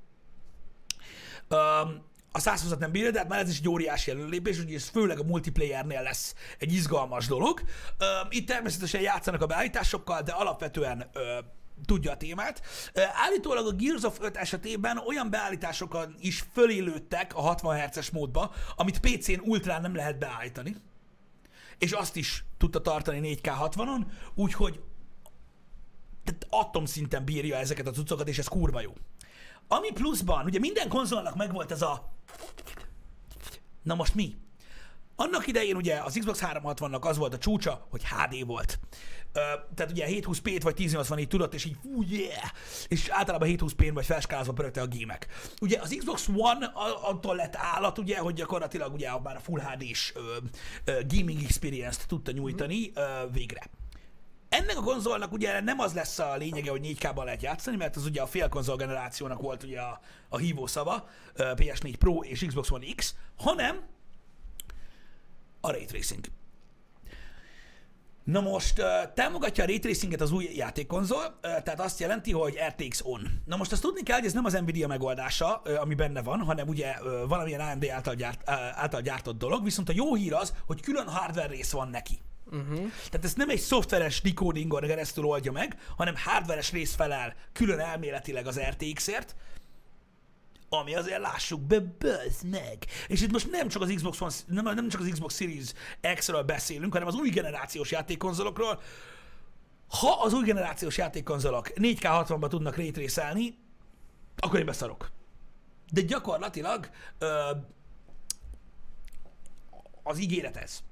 [1.49, 1.57] Ö,
[2.33, 5.19] a 120 nem bírja, de hát már ez is egy óriási előlépés, úgyhogy ez főleg
[5.19, 7.61] a multiplayernél lesz egy izgalmas dolog.
[7.99, 11.39] Ö, itt természetesen játszanak a beállításokkal, de alapvetően ö,
[11.85, 12.63] tudja a témát.
[13.13, 19.01] Állítólag a Gears of 5 esetében olyan beállításokat is fölélődtek a 60 Hz-es módba, amit
[19.01, 20.77] PC-n ultrán nem lehet beállítani.
[21.79, 24.81] És azt is tudta tartani 4K 60-on, úgyhogy
[26.25, 28.93] tehát atomszinten bírja ezeket a cuccokat, és ez kurva jó.
[29.69, 32.13] Ami pluszban, ugye minden konzolnak megvolt ez a...
[33.83, 34.37] Na most mi?
[35.17, 38.79] Annak idején ugye az Xbox 360-nak az volt a csúcsa, hogy HD volt.
[39.75, 42.51] Tehát ugye 720p-t vagy 1080-ig tudott, és így fú, yeah!
[42.89, 45.27] És általában 720p-n vagy felskálázva pörögte a gémek.
[45.61, 46.73] Ugye az Xbox One
[47.03, 50.13] attól lett állat, ugye, hogy gyakorlatilag ugye már a Full HD-s
[50.85, 53.03] gaming experience-t tudta nyújtani ö,
[53.33, 53.63] végre.
[54.49, 58.05] Ennek a konzolnak ugye nem az lesz a lényege, hogy 4K-ban lehet játszani, mert az
[58.05, 62.87] ugye a félkonzol generációnak volt ugye a, a hívószava, ö, PS4 Pro és Xbox One
[62.97, 63.83] X, hanem
[65.61, 66.25] a Ray Tracing.
[68.31, 68.83] Na most
[69.15, 73.43] támogatja a Ray Tracinget az új játékkonzol, tehát azt jelenti, hogy RTX On.
[73.45, 76.69] Na most azt tudni kell, hogy ez nem az Nvidia megoldása, ami benne van, hanem
[76.69, 76.95] ugye
[77.29, 81.49] valamilyen AMD által, gyárt, által gyártott dolog, viszont a jó hír az, hogy külön hardware
[81.49, 82.19] rész van neki.
[82.47, 82.91] Uh-huh.
[83.11, 88.47] Tehát ez nem egy szoftveres decodingon keresztül oldja meg, hanem hardveres rész felel külön elméletileg
[88.47, 89.37] az RTX-ért,
[90.73, 92.87] ami azért lássuk be, buzz meg.
[93.07, 95.73] És itt most nem csak az Xbox One, nem, nem csak az Xbox Series
[96.15, 98.83] X-ről beszélünk, hanem az új generációs játékkonzolokról.
[99.89, 103.59] Ha az új generációs játékkonzolok 4K 60-ban tudnak rétrészelni,
[104.37, 105.11] akkor én beszarok.
[105.93, 107.51] De gyakorlatilag ö,
[110.03, 110.83] az ígéret ez.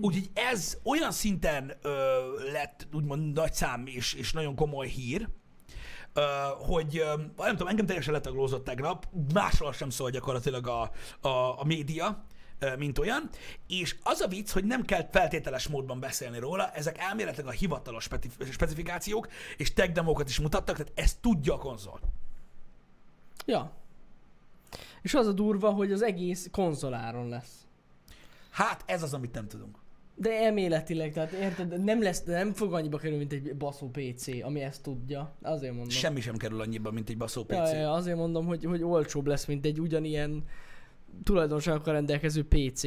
[0.00, 5.28] Úgyhogy ez olyan szinten ö, lett úgymond nagy szám és, és nagyon komoly hír,
[6.58, 7.04] hogy
[7.36, 10.90] nem tudom, engem teljesen letaglózott tegnap, másról sem szól gyakorlatilag a,
[11.20, 12.24] a, a média,
[12.78, 13.30] mint olyan,
[13.66, 18.04] és az a vicc, hogy nem kell feltételes módban beszélni róla, ezek elméletileg a hivatalos
[18.04, 22.00] speci- specifikációk, és tech demókat is mutattak, tehát ezt tudja a konzol.
[23.46, 23.72] Ja.
[25.02, 27.66] És az a durva, hogy az egész konzoláron lesz.
[28.50, 29.78] Hát ez az, amit nem tudunk.
[30.18, 34.60] De elméletileg, tehát érted, nem lesz, nem fog annyiba kerülni, mint egy baszó PC, ami
[34.60, 35.34] ezt tudja.
[35.42, 35.90] Azért mondom.
[35.90, 37.52] Semmi sem kerül annyiba, mint egy baszó PC.
[37.52, 40.44] Ja, ja, azért mondom, hogy, hogy olcsóbb lesz, mint egy ugyanilyen
[41.24, 42.82] tulajdonságokkal rendelkező PC.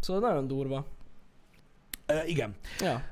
[0.00, 0.86] Szóval nagyon durva.
[2.06, 2.54] Ö, igen.
[2.80, 3.02] Ja.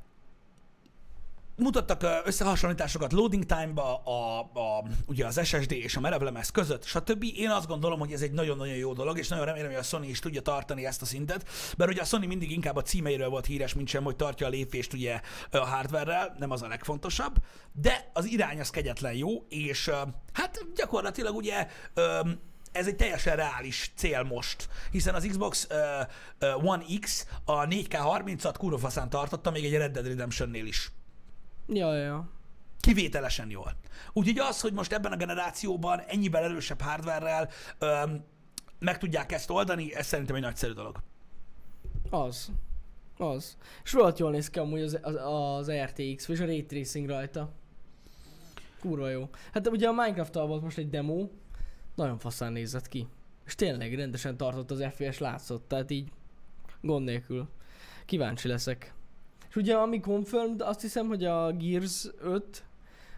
[1.57, 7.24] Mutattak összehasonlításokat loading time-ba, a, a, ugye az SSD és a merevlemez között, stb.
[7.36, 10.09] Én azt gondolom, hogy ez egy nagyon-nagyon jó dolog, és nagyon remélem, hogy a Sony
[10.09, 13.46] is tudja tartani ezt a szintet, mert ugye a Sony mindig inkább a címeiről volt
[13.46, 17.36] híres, mint sem, hogy tartja a lépést ugye a hardware nem az a legfontosabb,
[17.72, 19.90] de az irány az kegyetlen jó, és
[20.32, 21.66] hát gyakorlatilag ugye
[22.72, 25.68] ez egy teljesen reális cél most, hiszen az Xbox
[26.62, 30.92] One X a 4K30-at kurva faszán tartotta, még egy Red Dead Redemption-nél is.
[31.67, 32.29] Ja, ja.
[32.81, 33.77] Kivételesen jól.
[34.12, 37.49] Úgyhogy az, hogy most ebben a generációban ennyivel erősebb hardware-rel
[37.79, 38.25] öm,
[38.79, 41.03] meg tudják ezt oldani, ez szerintem egy nagyszerű dolog.
[42.11, 42.51] Az.
[43.19, 43.57] Az.
[43.85, 47.53] És rohadt jól néz ki amúgy az, az, az RTX, vagy a Ray Tracing rajta.
[48.81, 49.29] Kurva jó.
[49.53, 51.29] Hát ugye a minecraft volt most egy demo,
[51.95, 53.07] nagyon faszán nézett ki.
[53.47, 56.12] És tényleg rendesen tartott az FPS látszott, tehát így
[56.81, 57.49] gond nélkül.
[58.07, 58.95] Kíváncsi leszek.
[59.55, 62.64] És ugye ami confirmed, azt hiszem, hogy a Gears 5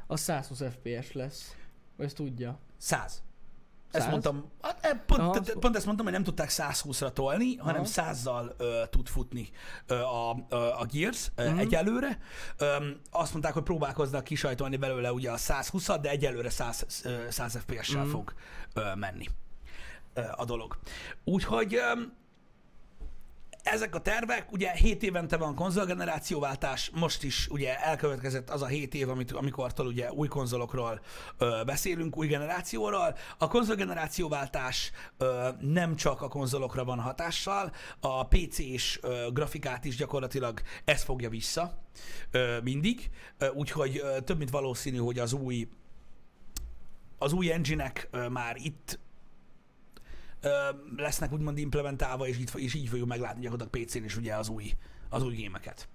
[0.06, 1.56] az 120 FPS lesz.
[1.96, 2.58] Vagy ezt tudja.
[2.78, 3.22] 100.
[3.90, 4.10] Ezt 100?
[4.10, 8.12] mondtam, hát, e, pont, Aha, pont ezt mondtam, hogy nem tudták 120-ra tolni, hanem Aha.
[8.12, 9.48] 100-zal ö, tud futni
[9.86, 11.58] ö, a, a, a Gears ö, Mhm.
[11.58, 12.18] egyelőre.
[12.58, 17.56] Öm, azt mondták, hogy próbálkoznak kisajtolni belőle ugye a 120-at, de egyelőre 100, ö, 100
[17.56, 18.10] FPS-sel Mhm.
[18.10, 18.34] fog
[18.74, 19.26] ö, menni
[20.14, 20.78] ö, a dolog.
[21.24, 22.12] Úgyhogy öm,
[23.66, 28.94] ezek a tervek, ugye 7 évente van konzolgenerációváltás, most is ugye elkövetkezett az a 7
[28.94, 31.00] év, amit, amikortól ugye új konzolokról
[31.38, 33.16] ö, beszélünk, új generációról.
[33.38, 40.60] A konzolgenerációváltás ö, nem csak a konzolokra van hatással, a PC-s ö, grafikát is gyakorlatilag
[40.84, 41.82] ez fogja vissza
[42.30, 43.10] ö, mindig,
[43.54, 45.68] úgyhogy ö, több mint valószínű, hogy az új
[47.18, 48.98] az új engine-ek ö, már itt
[50.96, 54.72] lesznek úgymond implementálva, és így, és így fogjuk meglátni gyakorlatilag PC-n is ugye az új,
[55.08, 55.88] az új gémeket.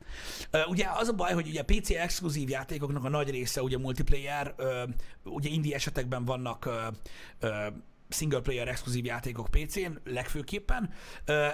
[0.67, 4.55] Ugye az a baj, hogy ugye PC exkluzív játékoknak a nagy része ugye multiplayer,
[5.23, 6.69] ugye indie esetekben vannak
[8.09, 10.93] single player exkluzív játékok PC-n legfőképpen.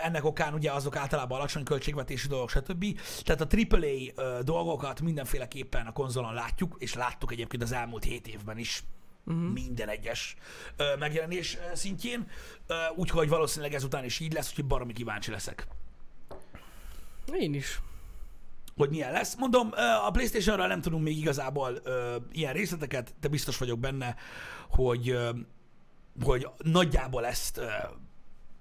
[0.04, 2.86] Ennek okán ugye azok általában alacsony költségvetésű dolgok, stb.
[3.24, 8.58] Tehát a AAA dolgokat mindenféleképpen a konzolon látjuk, és láttuk egyébként az elmúlt 7 évben
[8.58, 8.84] is
[9.28, 9.53] Uh-huh.
[9.53, 10.36] minden egyes
[10.78, 12.28] ö, megjelenés szintjén,
[12.67, 15.67] ö, úgyhogy valószínűleg ezután is így lesz, úgyhogy baromi kíváncsi leszek,
[17.34, 17.82] Én is.
[18.78, 19.36] hogy milyen lesz.
[19.36, 19.69] Mondom,
[20.05, 24.15] a Playstation-ral nem tudunk még igazából ö, ilyen részleteket, de biztos vagyok benne,
[24.69, 25.30] hogy, ö,
[26.23, 27.65] hogy nagyjából ezt ö,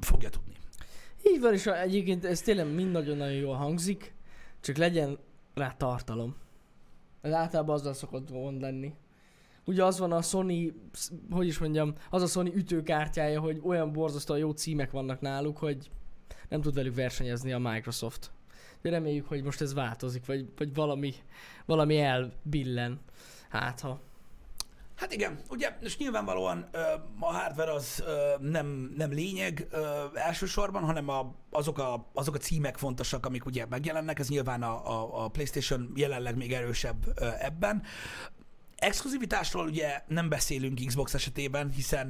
[0.00, 0.54] fogja tudni.
[1.22, 4.14] Így van, és egyébként ez tényleg mind nagyon-nagyon jól hangzik,
[4.60, 5.18] csak legyen
[5.54, 6.36] rá tartalom.
[7.20, 8.94] Ez általában azzal szokott gond lenni.
[9.66, 10.74] Ugye az van a Sony,
[11.30, 15.90] hogy is mondjam, az a Sony ütőkártyája, hogy olyan borzasztóan jó címek vannak náluk, hogy
[16.48, 18.30] nem tud velük versenyezni a Microsoft.
[18.82, 21.14] De reméljük, hogy most ez változik, vagy, vagy valami,
[21.64, 23.00] valami elbillen.
[23.48, 24.00] Hát ha.
[24.94, 26.78] Hát igen, ugye, és nyilvánvalóan ö,
[27.20, 32.38] a hardware az ö, nem, nem lényeg ö, elsősorban, hanem a, azok, a, azok a
[32.38, 37.28] címek fontosak, amik ugye megjelennek, ez nyilván a, a, a PlayStation jelenleg még erősebb ö,
[37.38, 37.82] ebben.
[38.76, 42.06] Exkluzivitásról ugye nem beszélünk Xbox esetében, hiszen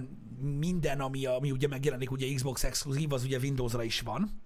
[0.59, 4.43] minden, ami, ami ugye megjelenik, ugye Xbox exkluzív, az ugye Windowsra is van.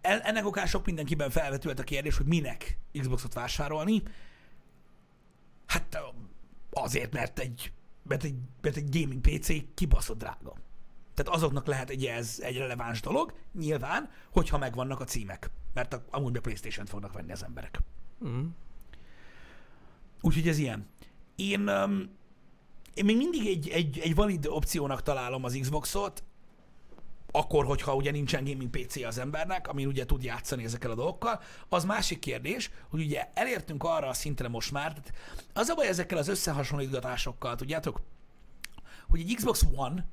[0.00, 4.02] Ennek okán sok mindenkiben felvetült a kérdés, hogy minek Xboxot vásárolni.
[5.66, 5.98] Hát
[6.70, 7.72] azért, mert egy,
[8.02, 10.54] mert egy, mert egy gaming PC kibaszott drága.
[11.14, 15.50] Tehát azoknak lehet egy, ez egy releváns dolog, nyilván, hogyha megvannak a címek.
[15.74, 17.80] Mert a, amúgy a Playstation-t fognak venni az emberek.
[18.24, 18.46] Mm.
[20.20, 20.86] Úgyhogy ez ilyen.
[21.36, 22.10] Én, um,
[22.94, 26.22] én még mindig egy, egy, egy valid opciónak találom az Xboxot,
[27.30, 31.40] akkor, hogyha ugye nincsen gaming PC az embernek, ami ugye tud játszani ezekkel a dolgokkal.
[31.68, 35.12] Az másik kérdés, hogy ugye elértünk arra a szintre most már, tehát
[35.52, 38.00] az a baj ezekkel az összehasonlítgatásokkal, tudjátok,
[39.08, 40.06] hogy egy Xbox One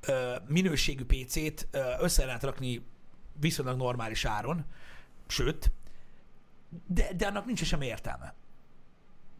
[0.00, 2.86] ö, minőségű PC-t ö, össze lehet rakni
[3.40, 4.64] viszonylag normális áron,
[5.26, 5.72] sőt,
[6.86, 8.34] de, de annak nincs sem értelme.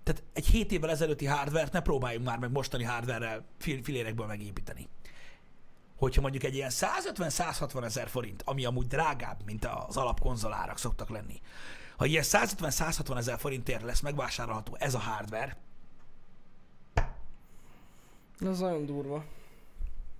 [0.02, 4.88] Tehát egy 7 évvel ezelőtti hardvert ne próbáljunk már meg mostani hardverrel fil- filérekből megépíteni.
[5.96, 11.40] Hogyha mondjuk egy ilyen 150-160 ezer forint, ami amúgy drágább, mint az alapkonzolárak szoktak lenni,
[11.96, 15.56] ha ilyen 150-160 ezer forintért lesz megvásárolható ez a hardware,
[18.40, 19.24] Az nagyon durva.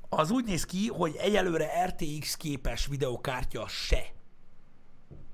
[0.09, 4.03] az úgy néz ki, hogy egyelőre RTX képes videokártya se.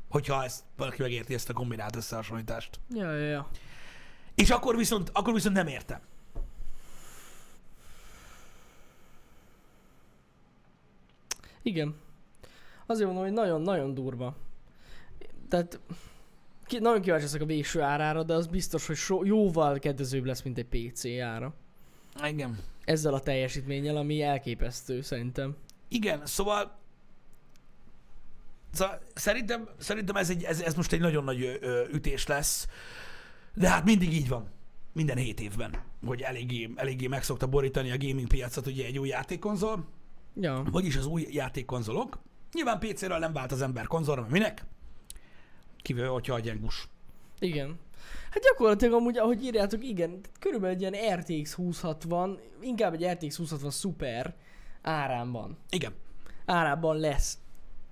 [0.09, 2.80] Hogyha ezt valaki megérti ezt a kombinált összehasonlítást.
[2.94, 3.49] Ja, ja, ja.
[4.39, 6.01] És akkor viszont, akkor viszont nem értem.
[11.62, 11.95] Igen.
[12.86, 14.36] Azért mondom, hogy nagyon-nagyon durva.
[15.49, 15.80] Tehát
[16.66, 20.43] ki, nagyon kíváncsi leszek a végső árára, de az biztos, hogy so, jóval kedvezőbb lesz,
[20.43, 21.55] mint egy PC ára.
[22.24, 22.59] Igen.
[22.84, 25.57] Ezzel a teljesítménnyel, ami elképesztő szerintem.
[25.89, 26.76] Igen, szóval
[28.72, 32.66] Szóval szerintem, szerintem ez, egy, ez, ez most egy nagyon nagy ö, ö, ütés lesz,
[33.59, 34.48] de hát mindig így van.
[34.92, 35.74] Minden hét évben,
[36.06, 39.84] hogy eléggé, eléggé meg szokta borítani a gaming piacot ugye egy új játékkonzol,
[40.40, 40.62] Ja.
[40.70, 42.18] vagyis az új játékkonzolok.
[42.52, 44.64] Nyilván PC-ről nem vált az ember konzolra, mert minek?
[45.82, 46.88] Kivéve, hogyha a gyengus.
[47.38, 47.78] Igen.
[48.30, 53.70] Hát gyakorlatilag amúgy, ahogy írjátok, igen, körülbelül egy ilyen RTX 2060, inkább egy RTX 2060
[53.70, 54.34] Super
[54.82, 55.56] árában.
[55.70, 55.92] Igen.
[56.46, 57.38] Árában lesz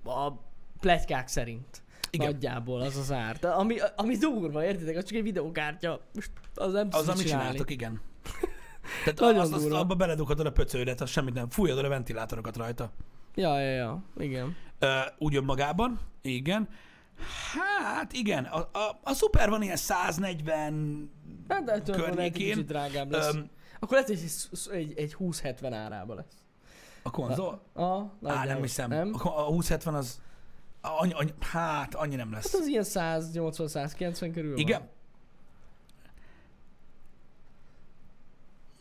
[0.03, 0.31] a
[0.79, 1.81] pletykák szerint.
[2.09, 2.31] Igen.
[2.31, 3.37] Nagyjából az az ár.
[3.39, 4.95] De ami, ami durva, értitek?
[4.97, 6.01] Az csak egy videokártya.
[6.13, 7.43] Most az nem Az, amit csinálni.
[7.43, 8.01] csináltok, igen.
[9.03, 11.49] Tehát Nagyon azt, azt abba beledughatod a pöcődet, az semmit nem.
[11.49, 12.91] Fújod a ventilátorokat rajta.
[13.35, 14.03] Ja, ja, ja.
[14.17, 14.55] Igen.
[14.79, 16.69] Ö, úgy önmagában, igen.
[17.83, 21.11] Hát igen, a, a, a szuper van ilyen 140
[21.47, 22.65] Hát de ettől van egy környékén.
[22.65, 23.33] drágább lesz.
[23.33, 23.49] Öm,
[23.79, 26.43] Akkor lehet, hogy egy, egy, egy 20-70 árába lesz.
[27.03, 27.61] a konzol.
[27.73, 28.45] Ah, Á, nagyjából.
[28.53, 28.89] nem hiszem.
[28.89, 29.13] Nem?
[29.23, 30.21] A, a 2070 az
[30.81, 32.53] annyi, annyi, hát annyi nem Hát lesz.
[32.53, 34.59] az ilyen 180-190 körül van.
[34.59, 34.81] Igen.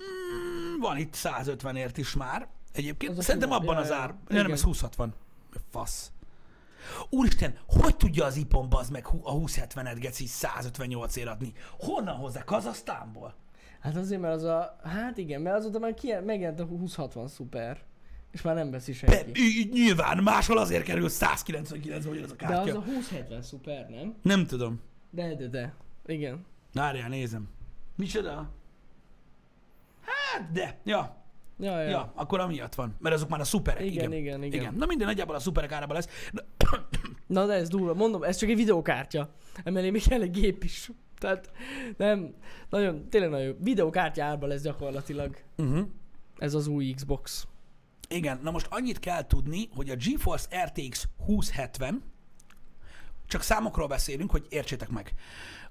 [0.02, 2.48] Mm, van itt 150ért is már.
[2.72, 3.94] Egyébként Az szerintem abban Ja, az ja.
[3.96, 4.14] ár.
[4.28, 4.42] Igen.
[4.42, 5.14] Nem, ez 2060.
[5.70, 6.10] Fasz.
[7.10, 11.52] Úristen, hogy tudja az ipon bazd meg a 2070-et geci 158 ér adni?
[11.78, 12.44] Honnan hozzá?
[12.44, 13.34] Kazasztánból?
[13.80, 14.76] Hát azért, mert az a...
[14.84, 17.82] Hát igen, mert azóta már ki, megjelent a 2060 szuper.
[18.36, 19.40] És már nem veszi Be, senki.
[19.42, 22.70] í- í- nyilván, máshol azért kerül 199 vagy az a De kártya.
[22.70, 24.14] az a 2070 szuper, nem?
[24.22, 24.80] Nem tudom.
[25.10, 25.74] De, de, de.
[26.06, 26.44] Igen.
[26.72, 27.48] Várjál, nézem.
[27.96, 28.50] Micsoda?
[30.00, 30.78] Hát, de.
[30.84, 31.24] Ja,
[31.58, 31.88] Ja, ja.
[31.88, 32.96] Ja, akkor amiatt van.
[33.00, 33.80] Mert azok már a szuperek.
[33.84, 34.60] Igen, Igen, igen, igen.
[34.60, 34.74] igen.
[34.74, 36.08] Na minden nagyjából a szuperek árában lesz.
[36.32, 36.44] De,
[37.26, 37.94] Na de ez durva.
[37.94, 39.34] Mondom, ez csak egy videokártya.
[39.64, 40.90] Emellé még kell egy gép is.
[41.18, 41.50] Tehát
[41.96, 42.34] nem,
[42.70, 43.52] nagyon, tényleg nagyon jó.
[43.60, 45.86] Videokártya árba lesz gyakorlatilag uh-huh.
[46.38, 47.46] ez az új Xbox.
[48.08, 52.02] Igen, na most annyit kell tudni, hogy a GeForce RTX 2070,
[53.26, 55.14] csak számokról beszélünk, hogy értsétek meg.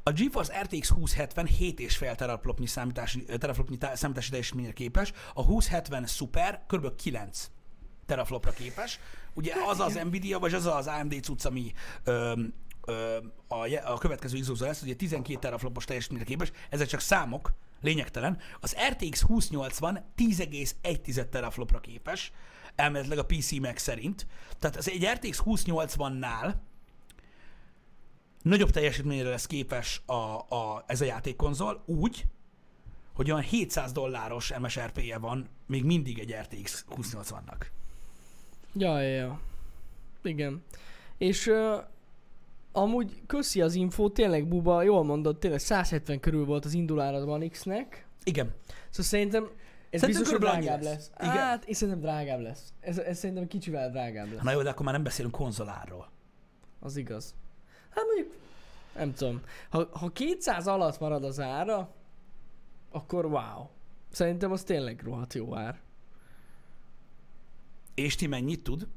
[0.03, 6.63] A GeForce RTX 2070 7,5 teraflopnyi számítási, teraflopnyi tá- számítási teljesítményre képes, a 2070 Super
[6.67, 6.95] kb.
[6.95, 7.49] 9
[8.05, 8.99] teraflopra képes.
[9.33, 11.71] Ugye az az Nvidia, vagy az az AMD cucc, ami
[12.03, 12.41] ö,
[12.85, 13.17] ö,
[13.47, 17.53] a, a következő izóza lesz, ugye 12 teraflopos teljesítményre képes, ezek csak számok,
[17.85, 18.37] lényegtelen.
[18.59, 22.31] Az RTX 2080 10,1 teraflopra képes,
[22.75, 24.27] elméletileg a PC Max szerint.
[24.59, 26.53] Tehát az egy RTX 2080-nál
[28.41, 30.13] nagyobb teljesítményre lesz képes a,
[30.55, 32.25] a, ez a játékkonzol úgy,
[33.13, 37.65] hogy olyan 700 dolláros MSRP-je van még mindig egy RTX 2080-nak.
[38.73, 39.39] Ja, ja.
[40.21, 40.63] Igen.
[41.17, 41.51] És
[42.75, 47.47] amúgy köszi az info, tényleg Buba, jól mondod, tényleg 170 körül volt az indulára One
[47.47, 48.07] X-nek.
[48.23, 48.53] Igen.
[48.89, 49.43] Szóval szerintem
[49.89, 50.93] ez Szerintem biztos, hogy drágább lesz.
[50.93, 51.11] lesz.
[51.31, 51.43] Igen.
[51.43, 52.73] Hát, én szerintem drágább lesz.
[52.79, 54.43] Ez, ez szerintem kicsivel drágább lesz.
[54.43, 56.09] Na jó, de akkor már nem beszélünk konzoláról.
[56.79, 57.35] Az igaz.
[57.89, 58.37] Hát mondjuk,
[58.95, 59.41] nem tudom.
[59.69, 61.93] Ha, ha 200 alatt marad az ára,
[62.91, 63.67] akkor wow.
[64.11, 65.79] Szerintem az tényleg rohadt jó ár.
[67.93, 68.87] És ti mennyit tud?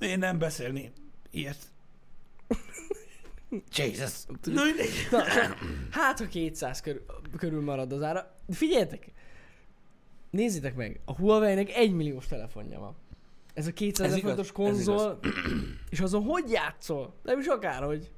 [0.00, 0.92] Én nem beszélni
[1.30, 1.58] ilyet.
[3.76, 4.24] Jesus.
[4.42, 4.62] Na.
[5.10, 5.22] Na,
[5.90, 7.04] hát ha 200 körül,
[7.36, 8.34] körül marad az ára.
[8.48, 9.12] Figyeljetek!
[10.30, 12.96] Nézzétek meg, a Huawei-nek 1 milliós telefonja van.
[13.54, 15.18] Ez a 200 Ez ezer igaz, forintos ez konzol,
[15.90, 17.14] és azon hogy játszol?
[17.22, 18.10] Nem is akárhogy.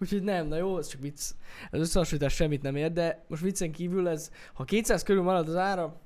[0.00, 1.30] Úgyhogy nem, na jó, ez csak vicc.
[1.70, 5.56] Ez összehasonlítás semmit nem ér, de most viccen kívül ez, ha 200 körül marad az
[5.56, 6.00] ára,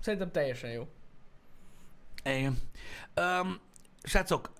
[0.00, 0.88] szerintem teljesen jó.
[2.24, 2.58] Igen.
[3.16, 3.60] Um,
[4.04, 4.52] srácok,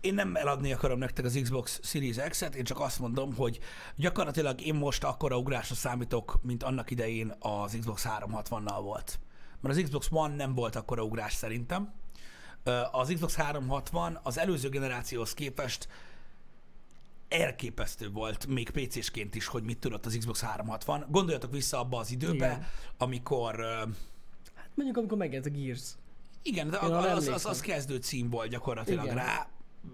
[0.00, 3.58] én nem eladni akarom nektek az Xbox Series X-et, én csak azt mondom, hogy
[3.96, 9.20] gyakorlatilag én most akkora ugrásra számítok, mint annak idején az Xbox 360-nal volt.
[9.60, 11.92] Mert az Xbox One nem volt akkora ugrás szerintem.
[12.92, 15.88] Az Xbox 360 az előző generációhoz képest
[17.28, 21.06] elképesztő volt, még PC-sként is, hogy mit tudott az Xbox 360.
[21.08, 22.66] Gondoljatok vissza abba az időbe, Igen.
[22.98, 23.82] amikor ö,
[24.74, 25.94] Mondjuk, amikor megjelent a Gears.
[26.46, 29.16] Igen, de az, az, az, az kezdő cím volt gyakorlatilag Igen.
[29.16, 29.46] rá.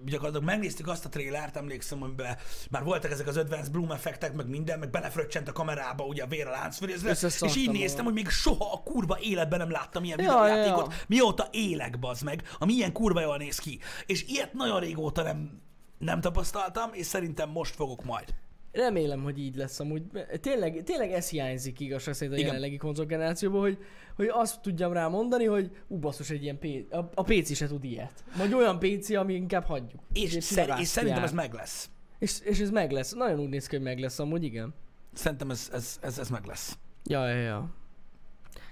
[0.05, 2.37] Gyakorlatilag megnéztük azt a trélert, emlékszem, amiben
[2.71, 6.27] már voltak ezek az Advanced Bloom effektek, meg minden, meg belefröccsent a kamerába ugye a
[6.27, 10.19] vér a láncfűrészre, és így néztem, hogy még soha a kurva életben nem láttam ilyen
[10.19, 10.99] Ja, videójátékot, ja.
[11.07, 13.79] mióta élek, bazd meg, ami ilyen kurva jól néz ki.
[14.07, 15.63] És ilyet nagyon régóta nem,
[15.99, 18.35] nem tapasztaltam, és szerintem most fogok majd.
[18.73, 20.03] Remélem, hogy így lesz amúgy.
[20.41, 22.49] Tényleg, tényleg ez hiányzik igazság szerint a Igen.
[22.49, 23.79] jelenlegi konzolgenerációból, hogy,
[24.17, 27.67] hogy azt tudjam rá mondani, hogy ú, basszus, egy ilyen PC, a, a PC se
[27.67, 28.25] tud ilyet.
[28.37, 30.03] Vagy olyan PC, ami inkább hagyjuk.
[30.13, 31.91] És, szer- és szerintem ez meg lesz.
[32.19, 33.13] És, és ez meg lesz.
[33.13, 34.75] Nagyon úgy néz ki, hogy meg lesz amúgy, igen.
[35.13, 36.79] Szerintem ez, ez, ez, ez meg lesz.
[37.05, 37.75] Ja, ja, ja.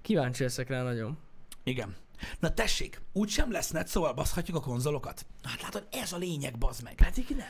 [0.03, 1.18] Kíváncsi leszek rá nagyon.
[1.64, 1.94] Igen.
[2.40, 5.26] Na tessék, úgy sem lesz net, szóval baszhatjuk a konzolokat.
[5.42, 6.94] Hát látod, ez a lényeg, bazd meg.
[6.94, 7.46] Pedig nem.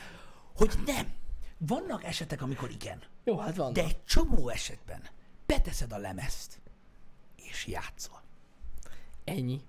[0.54, 1.06] Hogy nem.
[1.58, 3.02] Vannak esetek, amikor igen.
[3.24, 3.72] Jó, hát van.
[3.72, 5.02] De egy csomó esetben
[5.46, 6.60] beteszed a lemezt,
[7.36, 8.20] és játszol.
[9.24, 9.60] Ennyi.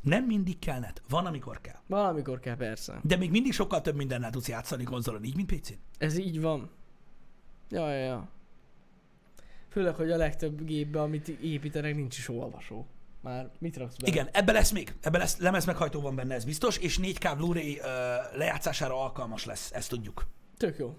[0.00, 1.02] Nem mindig kell net.
[1.08, 1.78] Van, amikor kell.
[1.86, 3.00] Valamikor kell persze.
[3.02, 5.78] De még mindig sokkal több mindennel tudsz játszani konzolon, így, mint PC-n.
[5.98, 6.70] Ez így van.
[7.68, 8.28] Ja, ja, ja.
[9.68, 12.86] Főleg, hogy a legtöbb gépbe, amit építenek, nincs is olvasó.
[13.20, 14.06] Már mit raksz be?
[14.06, 14.94] Igen, ebbe lesz még.
[15.00, 17.84] Ebbe lesz lemez meghajtó van benne, ez biztos, és 4K Blu-ray uh,
[18.36, 20.26] lejátszására alkalmas lesz, ezt tudjuk.
[20.60, 20.96] Tök jó.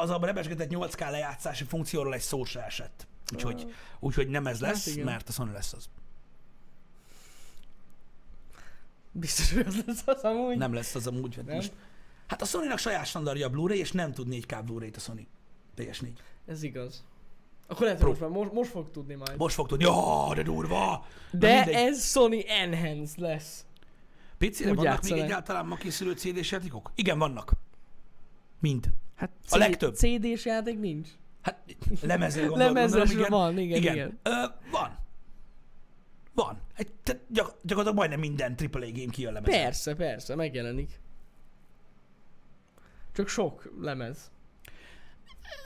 [0.00, 3.06] Az a rebesgetett 8K lejátszási funkcióról egy szó se esett.
[3.32, 5.04] Úgyhogy, úgyhogy nem ez lesz, igen.
[5.04, 5.88] mert a Sony lesz az.
[9.12, 10.56] Biztos, hogy az lesz az amúgy.
[10.56, 11.34] Nem lesz az amúgy.
[11.34, 11.54] Hát, Nem?
[11.54, 11.72] most,
[12.26, 15.26] hát a Sony-nak saját standardja a Blu-ray, és nem tud 4K Blu-ray-t a Sony.
[15.76, 16.08] PS4.
[16.46, 17.04] Ez igaz.
[17.66, 19.36] Akkor lehet, hogy most, most, most fog tudni majd.
[19.36, 19.84] Most fog tudni.
[19.84, 21.06] Ja, de durva!
[21.30, 23.64] De ez Sony Enhanced lesz.
[24.40, 25.24] Úgy vannak még játszanak.
[25.24, 26.90] egyáltalán ma készülő CD-s játékok?
[26.94, 27.52] Igen, vannak.
[28.64, 28.90] Mind.
[29.14, 29.94] Hát A legtöbb.
[29.94, 31.08] CD-s játék nincs.
[31.42, 31.58] Hát
[32.00, 33.30] lemezre gondolom, Lemezres igen.
[33.30, 33.94] van, igen, igen.
[33.94, 34.18] igen.
[34.22, 34.30] Ö,
[34.70, 34.98] van.
[36.34, 36.60] Van.
[36.76, 39.62] Egy, tehát gyak, gyakorlatilag majdnem minden AAA game kijön lemezre.
[39.62, 41.00] Persze, persze, megjelenik.
[43.14, 44.30] Csak sok lemez.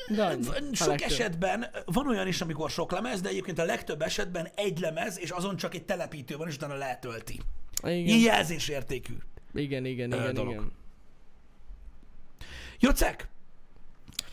[0.08, 0.42] De annyi.
[0.74, 1.08] Sok legtöbb.
[1.10, 5.30] esetben van olyan is, amikor sok lemez, de egyébként a legtöbb esetben egy lemez, és
[5.30, 7.40] azon csak egy telepítő van, és utána letölti.
[7.82, 9.14] Ilyen Igen, jelzésértékű.
[9.54, 10.52] igen, igen, igen, dolog.
[10.52, 10.72] igen.
[12.80, 13.28] Jocek,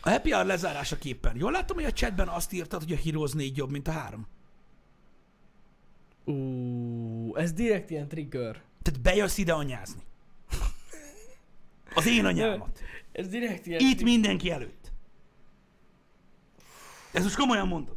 [0.00, 1.36] a Happy Hour lezárása képpen.
[1.36, 4.26] Jól látom, hogy a chatben azt írtad, hogy a Heroes 4 jobb, mint a 3.
[6.24, 8.62] Ú, ez direkt ilyen trigger.
[8.82, 10.00] Tehát bejössz ide anyázni.
[11.94, 12.80] Az én anyámat.
[13.12, 14.04] Ez direkt ilyen Itt trigger.
[14.04, 14.92] mindenki előtt.
[17.12, 17.96] Ez most komolyan mondod.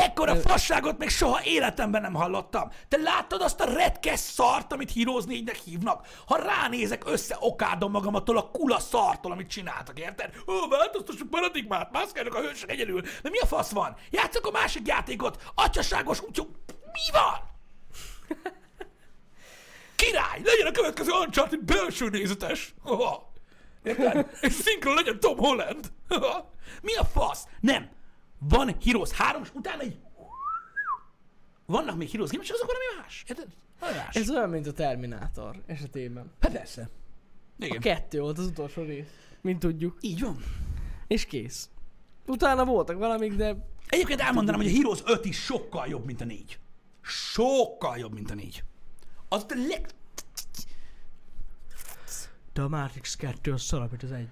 [0.00, 2.70] Ekkora fasságot még soha életemben nem hallottam.
[2.88, 6.06] Te láttad azt a retkes szart, amit Heroes 4-nek hívnak?
[6.26, 10.34] Ha ránézek, össze okádom magam attól a kula szartól, amit csináltak, érted?
[10.46, 13.00] Ó, változtassuk paradigmát, mászkálnak a hősök egyedül.
[13.00, 13.96] De mi a fasz van?
[14.10, 16.48] Játszok a másik játékot, atyaságos úgyhogy
[16.92, 17.38] mi van?
[19.96, 20.40] Király!
[20.44, 22.74] Legyen a következő Uncharted belső nézetes!
[23.82, 24.30] Érted?
[24.40, 25.92] És szinkron legyen Tom Holland!
[26.82, 27.44] Mi a fasz?
[27.60, 27.98] Nem.
[28.40, 29.98] Van Heroes 3, és utána egy...
[31.66, 33.24] Vannak még Heroes game és azok valami más.
[33.28, 33.46] Érted?
[33.80, 34.16] Más.
[34.16, 36.30] Ez olyan, mint a Terminátor esetében.
[36.40, 36.90] Hát persze.
[37.60, 37.80] A Igen.
[37.80, 39.06] kettő volt az utolsó rész,
[39.40, 39.98] mint tudjuk.
[40.00, 40.44] Így van.
[41.06, 41.68] És kész.
[42.26, 43.56] Utána voltak valamik, de
[43.90, 46.58] Egyébként elmondanám, hogy a Heroes 5 is sokkal jobb, mint a 4.
[47.02, 48.64] Sokkal jobb, mint a 4.
[49.28, 49.88] Az a leg...
[52.52, 54.28] De a Matrix 2 az szarabb, mint az egy.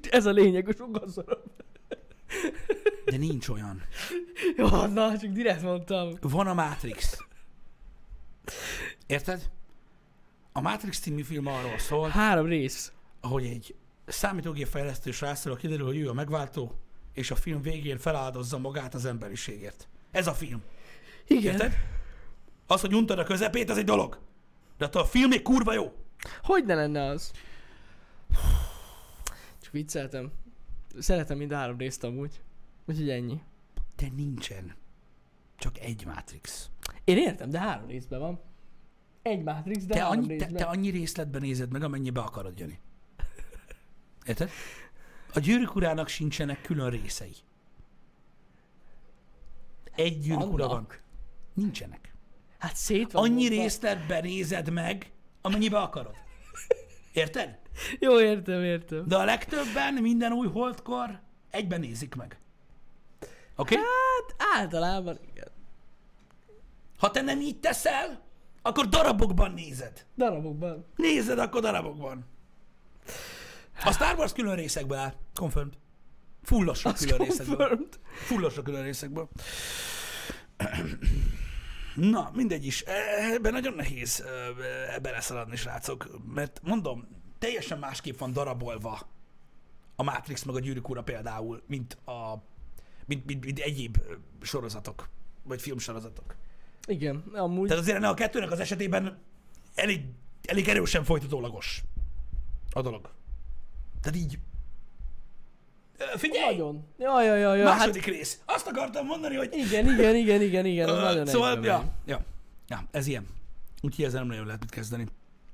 [0.10, 1.42] Ez a lényeg, hogy sokkal szarabb.
[3.04, 3.82] De nincs olyan.
[4.56, 6.14] Jó, na, csak direkt mondtam.
[6.20, 7.24] Van a Matrix.
[9.06, 9.50] Érted?
[10.52, 12.92] A Matrix című film arról szól, Három rész.
[13.20, 13.74] ahogy egy
[14.06, 16.78] számítógép fejlesztő srácról kiderül, hogy ő a megváltó,
[17.12, 19.88] és a film végén feláldozza magát az emberiségért.
[20.10, 20.62] Ez a film.
[21.26, 21.52] Igen.
[21.52, 21.74] Érted?
[22.66, 24.18] Az, hogy untad a közepét, az egy dolog.
[24.78, 25.92] De attól a film még kurva jó.
[26.42, 27.30] Hogy ne lenne az?
[29.62, 30.32] Csak vicceltem.
[30.98, 32.40] Szeretem mind három részt amúgy.
[32.84, 33.40] Úgyhogy ennyi.
[33.96, 34.74] De nincsen.
[35.58, 36.70] Csak egy Matrix.
[37.04, 38.40] Én értem, de három részben van.
[39.22, 40.56] Egy Matrix, de Te három annyi, te, részben.
[40.56, 42.78] te annyi részletben nézed meg, amennyibe akarod jönni.
[44.26, 44.50] Érted?
[45.34, 47.34] A gyűrűk urának sincsenek külön részei.
[49.94, 50.86] Egy gyűrűk ura van.
[51.54, 52.14] Nincsenek.
[52.58, 56.14] Hát szét van Annyi részletben nézed meg, amennyibe akarod.
[57.12, 57.58] Érted?
[58.00, 59.04] Jó, értem, értem.
[59.06, 61.20] De a legtöbben minden új holdkor
[61.50, 62.38] egyben nézik meg.
[63.56, 63.74] Oké?
[63.74, 63.76] Okay?
[63.76, 65.48] Hát általában igen.
[66.98, 68.24] Ha te nem így teszel,
[68.62, 70.06] akkor darabokban nézed.
[70.16, 70.86] Darabokban.
[70.96, 72.24] Nézed akkor darabokban.
[73.84, 75.14] A Star Wars külön részekből áll.
[75.34, 75.74] Confirmed.
[76.42, 77.56] Fullosra külön részekből.
[77.56, 77.98] confirmed.
[78.26, 79.28] Fullosra külön részekből.
[81.94, 82.80] Na, mindegy is.
[83.34, 84.24] Ebben nagyon nehéz
[85.02, 86.08] beleszaladni, srácok.
[86.34, 87.08] Mert mondom,
[87.38, 89.00] teljesen másképp van darabolva
[89.96, 92.42] a Matrix meg a Gyűrűk Ura például, mint, a,
[93.06, 93.98] mint, mint, mint egyéb
[94.42, 95.08] sorozatok,
[95.42, 96.34] vagy filmsorozatok.
[96.86, 97.68] Igen, amúgy.
[97.68, 99.18] Tehát azért a kettőnek az esetében
[99.74, 100.00] elég,
[100.44, 101.82] elég erősen folytatólagos
[102.72, 103.10] a dolog.
[104.00, 104.38] Tehát így...
[106.16, 106.56] Figyelj!
[106.56, 106.84] Nagyon.
[106.98, 107.68] Ja, ja, ja, ja.
[107.68, 108.40] Hát Második rész.
[108.44, 109.54] Azt akartam mondani, hogy...
[109.54, 110.88] igen, igen, igen, igen, igen.
[110.88, 112.24] Ö, nagyon szóval, ja, ja,
[112.68, 113.26] ja, ez ilyen.
[113.82, 115.06] Úgyhogy ezzel nem nagyon lehet mit kezdeni.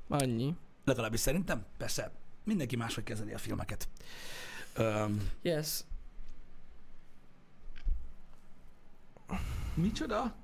[0.08, 0.54] Annyi.
[0.84, 1.64] Legalábbis szerintem.
[1.78, 2.10] Persze,
[2.44, 3.88] mindenki máshogy kezeli a filmeket.
[4.78, 5.84] Um, Yes.
[9.74, 10.34] micsoda?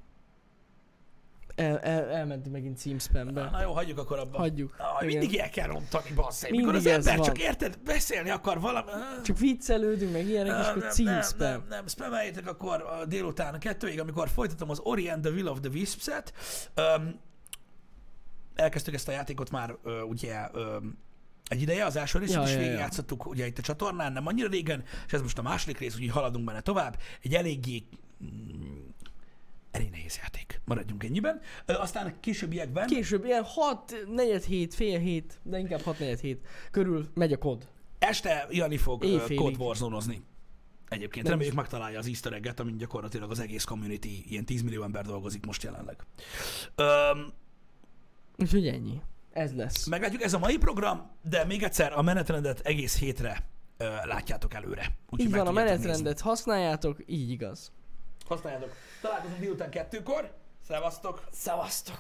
[1.55, 3.51] El, el, elmenti megint címspambe.
[3.51, 4.39] Na jó, hagyjuk akkor abba.
[4.39, 4.74] Hagyjuk.
[4.78, 5.18] Ah, Igen.
[5.18, 6.05] mindig el kell rontani.
[6.11, 7.26] Mindig Mikor az ember van.
[7.26, 8.91] csak érted, beszélni akar valami...
[9.24, 11.39] Csak viccelődünk, meg ilyenek, és Nem, akkor nem, címspam.
[11.39, 15.47] Nem, nem, nem, spameljétek akkor a délután kettőig, amikor folytatom az Ori and the Will
[15.47, 16.32] of the Wisps-et.
[16.76, 17.20] Um,
[18.61, 20.98] elkezdtük ezt a játékot már uh, ugye um,
[21.48, 22.62] egy ideje, az első részt Ja, is ja, ja.
[22.62, 26.11] végigjátszottuk ugye itt a csatornán, nem annyira régen, és ez most a második rész, úgyhogy
[26.11, 26.98] haladunk benne tovább.
[27.22, 27.82] Egy eléggé
[28.24, 28.78] mm,
[29.70, 30.61] elég nehéz játék.
[30.64, 31.40] Maradjunk ennyiben.
[31.66, 36.20] Ö, aztán a későbbiekben Később ilyen 6, negyed hét, fél hét, de inkább 6 negyed
[36.20, 37.68] hét körül megy a kod.
[37.98, 39.38] este Jani fog ö, Éjfélig.
[39.38, 40.22] Code Warzone-ozni.
[40.88, 44.82] Egyébként Nem reméljük megtalálja az easter egget, amin gyakorlatilag az egész community, ilyen 10 millió
[44.82, 46.06] ember dolgozik most jelenleg.
[46.74, 47.32] Öm,
[48.39, 49.01] Úgyhogy ennyi.
[49.32, 49.86] Ez lesz.
[49.86, 53.45] meglátjuk, ez a mai program, de még egyszer a menetrendet egész hétre
[53.76, 54.86] ö, látjátok előre.
[55.11, 57.59] Úgyhogy Így van, a menetrendet használjátok, így igaz.
[57.59, 57.72] nézni.
[58.28, 58.72] Használjátok.
[59.01, 60.36] Találkozunk délután kettőkor.
[60.66, 61.24] Szevasztok!
[61.32, 61.99] Szevasztok!